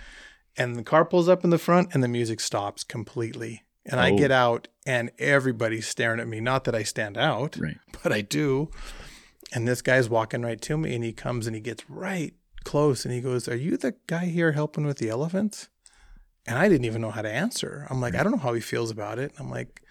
And 0.58 0.76
the 0.76 0.84
car 0.84 1.06
pulls 1.06 1.30
up 1.30 1.44
in 1.44 1.50
the 1.50 1.58
front, 1.58 1.94
and 1.94 2.04
the 2.04 2.08
music 2.08 2.40
stops 2.40 2.84
completely. 2.84 3.64
And 3.86 4.00
I 4.00 4.12
Oh. 4.12 4.18
get 4.18 4.32
out, 4.32 4.68
and 4.86 5.12
everybody's 5.20 5.88
staring 5.88 6.20
at 6.20 6.28
me. 6.28 6.40
Not 6.40 6.64
that 6.64 6.76
I 6.76 6.84
stand 6.84 7.18
out, 7.18 7.58
right. 7.58 7.78
but 8.04 8.12
I 8.12 8.22
do. 8.22 8.72
And 9.54 9.68
this 9.68 9.82
guy's 9.82 10.10
walking 10.10 10.42
right 10.42 10.60
to 10.62 10.78
me, 10.78 10.96
and 10.96 11.04
he 11.04 11.14
comes 11.14 11.46
and 11.48 11.56
he 11.56 11.62
gets 11.62 11.88
right 11.90 12.34
close, 12.64 13.06
and 13.06 13.14
he 13.14 13.22
goes, 13.22 13.48
"Are 13.48 13.56
you 13.56 13.78
the 13.78 13.96
guy 14.08 14.26
here 14.26 14.54
helping 14.54 14.86
with 14.86 14.98
the 14.98 15.10
elephants?" 15.10 15.70
And 16.46 16.58
I 16.58 16.68
didn't 16.70 16.86
even 16.86 17.02
know 17.02 17.12
how 17.12 17.22
to 17.22 17.32
answer. 17.32 17.88
I'm 17.90 18.02
like, 18.02 18.16
I 18.16 18.24
don't 18.24 18.34
know 18.34 18.38
how 18.38 18.54
he 18.54 18.60
feels 18.62 18.92
about 18.92 19.18
it. 19.20 19.32
I'm 19.40 19.50
like, 19.50 19.82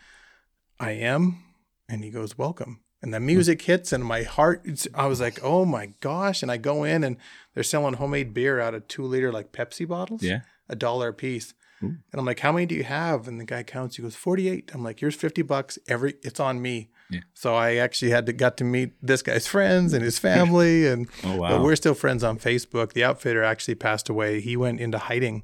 I 0.79 0.91
am. 0.93 1.43
And 1.89 2.05
he 2.05 2.11
goes, 2.11 2.37
Welcome. 2.37 2.81
And 3.03 3.13
the 3.13 3.19
music 3.21 3.63
hits, 3.63 3.93
and 3.93 4.05
my 4.05 4.23
heart, 4.23 4.63
it's, 4.65 4.87
I 4.95 5.07
was 5.07 5.21
like, 5.21 5.41
Oh 5.43 5.65
my 5.65 5.87
gosh. 6.01 6.43
And 6.43 6.53
I 6.53 6.57
go 6.57 6.85
in, 6.85 7.03
and 7.05 7.17
they're 7.55 7.65
selling 7.65 7.95
homemade 7.95 8.33
beer 8.33 8.61
out 8.61 8.75
of 8.75 8.87
two 8.87 9.03
liter, 9.05 9.33
like 9.33 9.51
Pepsi 9.53 9.87
bottles, 9.89 10.23
Yeah. 10.23 10.41
a 10.69 10.77
dollar 10.77 11.09
a 11.09 11.13
piece. 11.15 11.53
Ooh. 11.83 11.87
And 12.13 12.21
I'm 12.21 12.25
like, 12.25 12.39
How 12.41 12.53
many 12.53 12.67
do 12.67 12.75
you 12.77 12.85
have? 12.85 13.27
And 13.27 13.41
the 13.41 13.45
guy 13.45 13.65
counts, 13.65 13.97
he 13.97 14.03
goes, 14.03 14.15
48. 14.15 14.71
I'm 14.73 14.85
like, 14.85 15.01
Here's 15.01 15.17
50 15.17 15.43
bucks. 15.43 15.79
Every, 15.89 16.15
it's 16.23 16.39
on 16.39 16.63
me. 16.63 16.91
Yeah. 17.11 17.21
So 17.35 17.55
I 17.57 17.75
actually 17.75 18.13
had 18.13 18.25
to, 18.27 18.33
got 18.33 18.57
to 18.59 18.65
meet 18.65 18.93
this 19.03 19.21
guy's 19.21 19.47
friends 19.49 19.93
and 19.93 20.03
his 20.05 20.19
family. 20.21 20.87
And, 20.93 21.09
Oh, 21.25 21.31
but 21.33 21.39
wow. 21.39 21.63
we're 21.65 21.77
still 21.77 21.95
friends 21.95 22.23
on 22.23 22.39
Facebook. 22.39 22.93
The 22.93 23.03
outfitter 23.05 23.43
actually 23.43 23.75
passed 23.75 24.09
away. 24.09 24.41
He 24.41 24.57
went 24.57 24.81
into 24.81 24.99
hiding, 24.99 25.43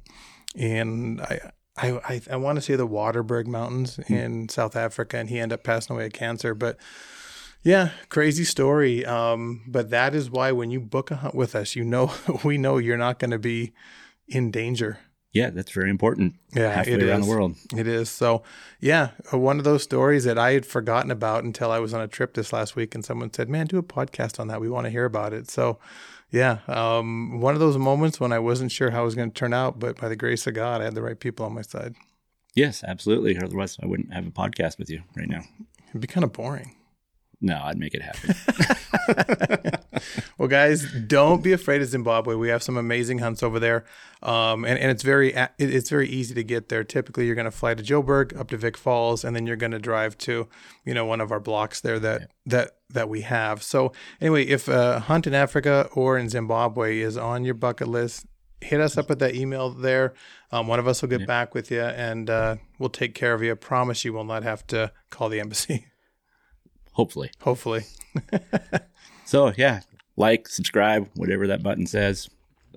and 0.55 1.21
I 1.21 1.51
I 1.77 1.89
I, 2.07 2.21
I 2.31 2.35
want 2.37 2.55
to 2.57 2.61
say 2.61 2.75
the 2.75 2.87
Waterberg 2.87 3.45
Mountains 3.47 3.97
Hmm. 4.07 4.13
in 4.13 4.49
South 4.49 4.75
Africa, 4.75 5.17
and 5.17 5.29
he 5.29 5.39
ended 5.39 5.59
up 5.59 5.63
passing 5.63 5.95
away 5.95 6.07
of 6.07 6.13
cancer. 6.13 6.53
But 6.55 6.77
yeah, 7.63 7.91
crazy 8.09 8.43
story. 8.43 9.05
Um, 9.05 9.63
but 9.67 9.89
that 9.89 10.15
is 10.15 10.29
why 10.29 10.51
when 10.51 10.71
you 10.71 10.79
book 10.79 11.11
a 11.11 11.17
hunt 11.17 11.35
with 11.35 11.55
us, 11.55 11.75
you 11.75 11.83
know 11.83 12.13
we 12.43 12.57
know 12.57 12.77
you're 12.77 12.97
not 12.97 13.19
going 13.19 13.31
to 13.31 13.39
be 13.39 13.73
in 14.27 14.51
danger. 14.51 14.99
Yeah, 15.31 15.51
that's 15.51 15.71
very 15.71 15.91
important. 15.91 16.35
Yeah, 16.55 16.73
Halfway 16.73 16.93
it 16.93 17.03
around 17.03 17.19
is. 17.19 17.25
the 17.27 17.31
world. 17.31 17.55
It 17.75 17.87
is. 17.87 18.09
So, 18.09 18.41
yeah, 18.79 19.11
uh, 19.31 19.37
one 19.37 19.59
of 19.59 19.63
those 19.63 19.83
stories 19.83 20.23
that 20.23 20.39
I 20.39 20.53
had 20.53 20.65
forgotten 20.65 21.11
about 21.11 21.43
until 21.43 21.71
I 21.71 21.77
was 21.77 21.93
on 21.93 22.01
a 22.01 22.07
trip 22.07 22.33
this 22.33 22.51
last 22.51 22.75
week 22.75 22.95
and 22.95 23.05
someone 23.05 23.31
said, 23.31 23.47
Man, 23.47 23.67
do 23.67 23.77
a 23.77 23.83
podcast 23.83 24.39
on 24.39 24.47
that. 24.47 24.59
We 24.59 24.69
want 24.69 24.85
to 24.85 24.89
hear 24.89 25.05
about 25.05 25.33
it. 25.33 25.47
So, 25.49 25.77
yeah, 26.31 26.59
um, 26.67 27.41
one 27.41 27.53
of 27.53 27.59
those 27.59 27.77
moments 27.77 28.19
when 28.19 28.31
I 28.31 28.39
wasn't 28.39 28.71
sure 28.71 28.89
how 28.89 29.03
it 29.03 29.05
was 29.05 29.15
going 29.15 29.29
to 29.29 29.33
turn 29.39 29.53
out, 29.53 29.79
but 29.79 29.99
by 29.99 30.09
the 30.09 30.15
grace 30.15 30.47
of 30.47 30.55
God, 30.55 30.81
I 30.81 30.85
had 30.85 30.95
the 30.95 31.03
right 31.03 31.19
people 31.19 31.45
on 31.45 31.53
my 31.53 31.61
side. 31.61 31.95
Yes, 32.55 32.83
absolutely. 32.83 33.37
Otherwise, 33.37 33.77
I 33.83 33.85
wouldn't 33.85 34.13
have 34.13 34.25
a 34.25 34.31
podcast 34.31 34.79
with 34.79 34.89
you 34.89 35.03
right 35.15 35.29
now. 35.29 35.41
It'd 35.89 36.01
be 36.01 36.07
kind 36.07 36.23
of 36.23 36.33
boring. 36.33 36.75
No, 37.41 37.61
I'd 37.63 37.77
make 37.77 37.93
it 37.93 38.01
happen. 38.01 38.35
well, 40.37 40.49
guys, 40.49 40.91
don't 41.07 41.41
be 41.41 41.53
afraid 41.53 41.81
of 41.81 41.87
Zimbabwe. 41.87 42.35
We 42.35 42.49
have 42.49 42.61
some 42.61 42.75
amazing 42.75 43.19
hunts 43.19 43.41
over 43.41 43.59
there, 43.59 43.85
um, 44.21 44.65
and 44.65 44.77
and 44.77 44.91
it's 44.91 45.03
very 45.03 45.33
it's 45.57 45.89
very 45.89 46.09
easy 46.09 46.33
to 46.35 46.43
get 46.43 46.67
there. 46.67 46.83
Typically, 46.83 47.25
you're 47.25 47.35
going 47.35 47.45
to 47.45 47.51
fly 47.51 47.73
to 47.73 47.81
Joburg, 47.81 48.37
up 48.37 48.49
to 48.49 48.57
Vic 48.57 48.75
Falls, 48.75 49.23
and 49.23 49.35
then 49.35 49.47
you're 49.47 49.55
going 49.55 49.71
to 49.71 49.79
drive 49.79 50.17
to 50.19 50.49
you 50.83 50.93
know 50.93 51.05
one 51.05 51.21
of 51.21 51.31
our 51.31 51.39
blocks 51.39 51.79
there 51.79 51.97
that 51.99 52.29
that 52.45 52.71
that 52.89 53.07
we 53.07 53.21
have. 53.21 53.63
So 53.63 53.93
anyway, 54.19 54.45
if 54.45 54.67
a 54.67 54.99
hunt 54.99 55.25
in 55.25 55.33
Africa 55.33 55.87
or 55.93 56.17
in 56.17 56.27
Zimbabwe 56.27 56.99
is 56.99 57.15
on 57.15 57.45
your 57.45 57.53
bucket 57.53 57.87
list, 57.87 58.25
hit 58.59 58.81
us 58.81 58.97
up 58.97 59.07
with 59.07 59.19
that 59.19 59.35
email 59.35 59.69
there. 59.69 60.13
Um, 60.51 60.67
one 60.67 60.79
of 60.79 60.87
us 60.87 61.01
will 61.01 61.09
get 61.09 61.25
back 61.25 61.53
with 61.53 61.71
you, 61.71 61.81
and 61.81 62.29
uh, 62.29 62.57
we'll 62.79 62.89
take 62.89 63.15
care 63.15 63.33
of 63.33 63.41
you. 63.41 63.51
I 63.51 63.55
promise 63.55 64.03
you 64.03 64.11
will 64.11 64.25
not 64.25 64.43
have 64.43 64.67
to 64.67 64.91
call 65.09 65.29
the 65.29 65.39
embassy. 65.39 65.85
Hopefully. 66.99 67.31
Hopefully. 67.41 67.83
So, 69.25 69.53
yeah, 69.55 69.81
like, 70.17 70.47
subscribe, 70.47 71.07
whatever 71.15 71.45
that 71.45 71.61
button 71.61 71.85
says, 71.85 72.27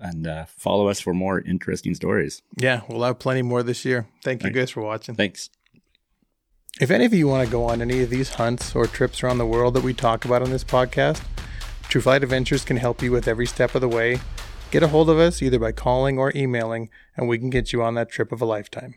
and 0.03 0.27
uh, 0.27 0.45
follow 0.45 0.89
us 0.89 1.01
for 1.01 1.15
more 1.15 1.41
interesting 1.41 1.95
stories. 1.95 2.43
Yeah, 2.59 2.83
we'll 2.91 3.03
have 3.05 3.19
plenty 3.19 3.41
more 3.41 3.63
this 3.63 3.87
year. 3.87 4.07
Thank 4.23 4.43
you 4.43 4.49
Right. 4.49 4.57
guys 4.57 4.71
for 4.71 4.83
watching. 4.83 5.15
Thanks. 5.15 5.49
If 6.79 6.91
any 6.91 7.07
of 7.07 7.15
you 7.15 7.27
want 7.27 7.47
to 7.47 7.51
go 7.51 7.65
on 7.65 7.81
any 7.81 8.03
of 8.03 8.11
these 8.11 8.35
hunts 8.35 8.75
or 8.77 8.87
trips 8.87 9.23
around 9.23 9.39
the 9.39 9.47
world 9.47 9.73
that 9.75 9.83
we 9.83 9.95
talk 9.95 10.27
about 10.27 10.43
on 10.43 10.51
this 10.51 10.63
podcast, 10.63 11.23
True 11.89 12.03
Flight 12.03 12.23
Adventures 12.23 12.67
can 12.67 12.77
help 12.77 13.01
you 13.01 13.11
with 13.13 13.27
every 13.27 13.47
step 13.47 13.75
of 13.75 13.81
the 13.81 13.89
way. 13.89 14.19
Get 14.71 14.83
a 14.83 14.89
hold 14.89 15.09
of 15.09 15.19
us 15.19 15.41
either 15.41 15.59
by 15.59 15.73
calling 15.73 16.19
or 16.19 16.33
emailing, 16.37 16.91
and 17.17 17.29
we 17.29 17.39
can 17.39 17.49
get 17.49 17.73
you 17.73 17.83
on 17.83 17.95
that 17.95 18.11
trip 18.11 18.31
of 18.31 18.43
a 18.43 18.47
lifetime. 18.47 18.95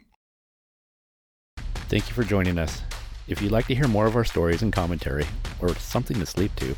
Thank 1.87 2.09
you 2.09 2.13
for 2.13 2.25
joining 2.25 2.57
us. 2.57 2.81
If 3.27 3.41
you'd 3.41 3.51
like 3.51 3.67
to 3.67 3.75
hear 3.75 3.87
more 3.87 4.05
of 4.05 4.15
our 4.15 4.23
stories 4.23 4.61
and 4.61 4.71
commentary, 4.71 5.25
or 5.59 5.75
something 5.75 6.19
to 6.19 6.25
sleep 6.25 6.55
to, 6.57 6.75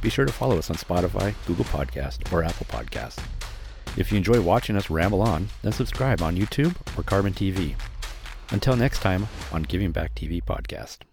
be 0.00 0.08
sure 0.08 0.24
to 0.24 0.32
follow 0.32 0.56
us 0.56 0.70
on 0.70 0.76
Spotify, 0.76 1.34
Google 1.46 1.66
Podcast, 1.66 2.32
or 2.32 2.42
Apple 2.42 2.66
Podcast. 2.66 3.22
If 3.96 4.10
you 4.10 4.16
enjoy 4.16 4.40
watching 4.40 4.76
us 4.76 4.88
ramble 4.88 5.20
on, 5.20 5.48
then 5.62 5.72
subscribe 5.72 6.22
on 6.22 6.36
YouTube 6.36 6.74
or 6.98 7.02
Carbon 7.02 7.34
TV. 7.34 7.74
Until 8.50 8.76
next 8.76 9.00
time 9.00 9.28
on 9.52 9.62
Giving 9.62 9.90
Back 9.90 10.14
TV 10.14 10.42
Podcast. 10.42 11.09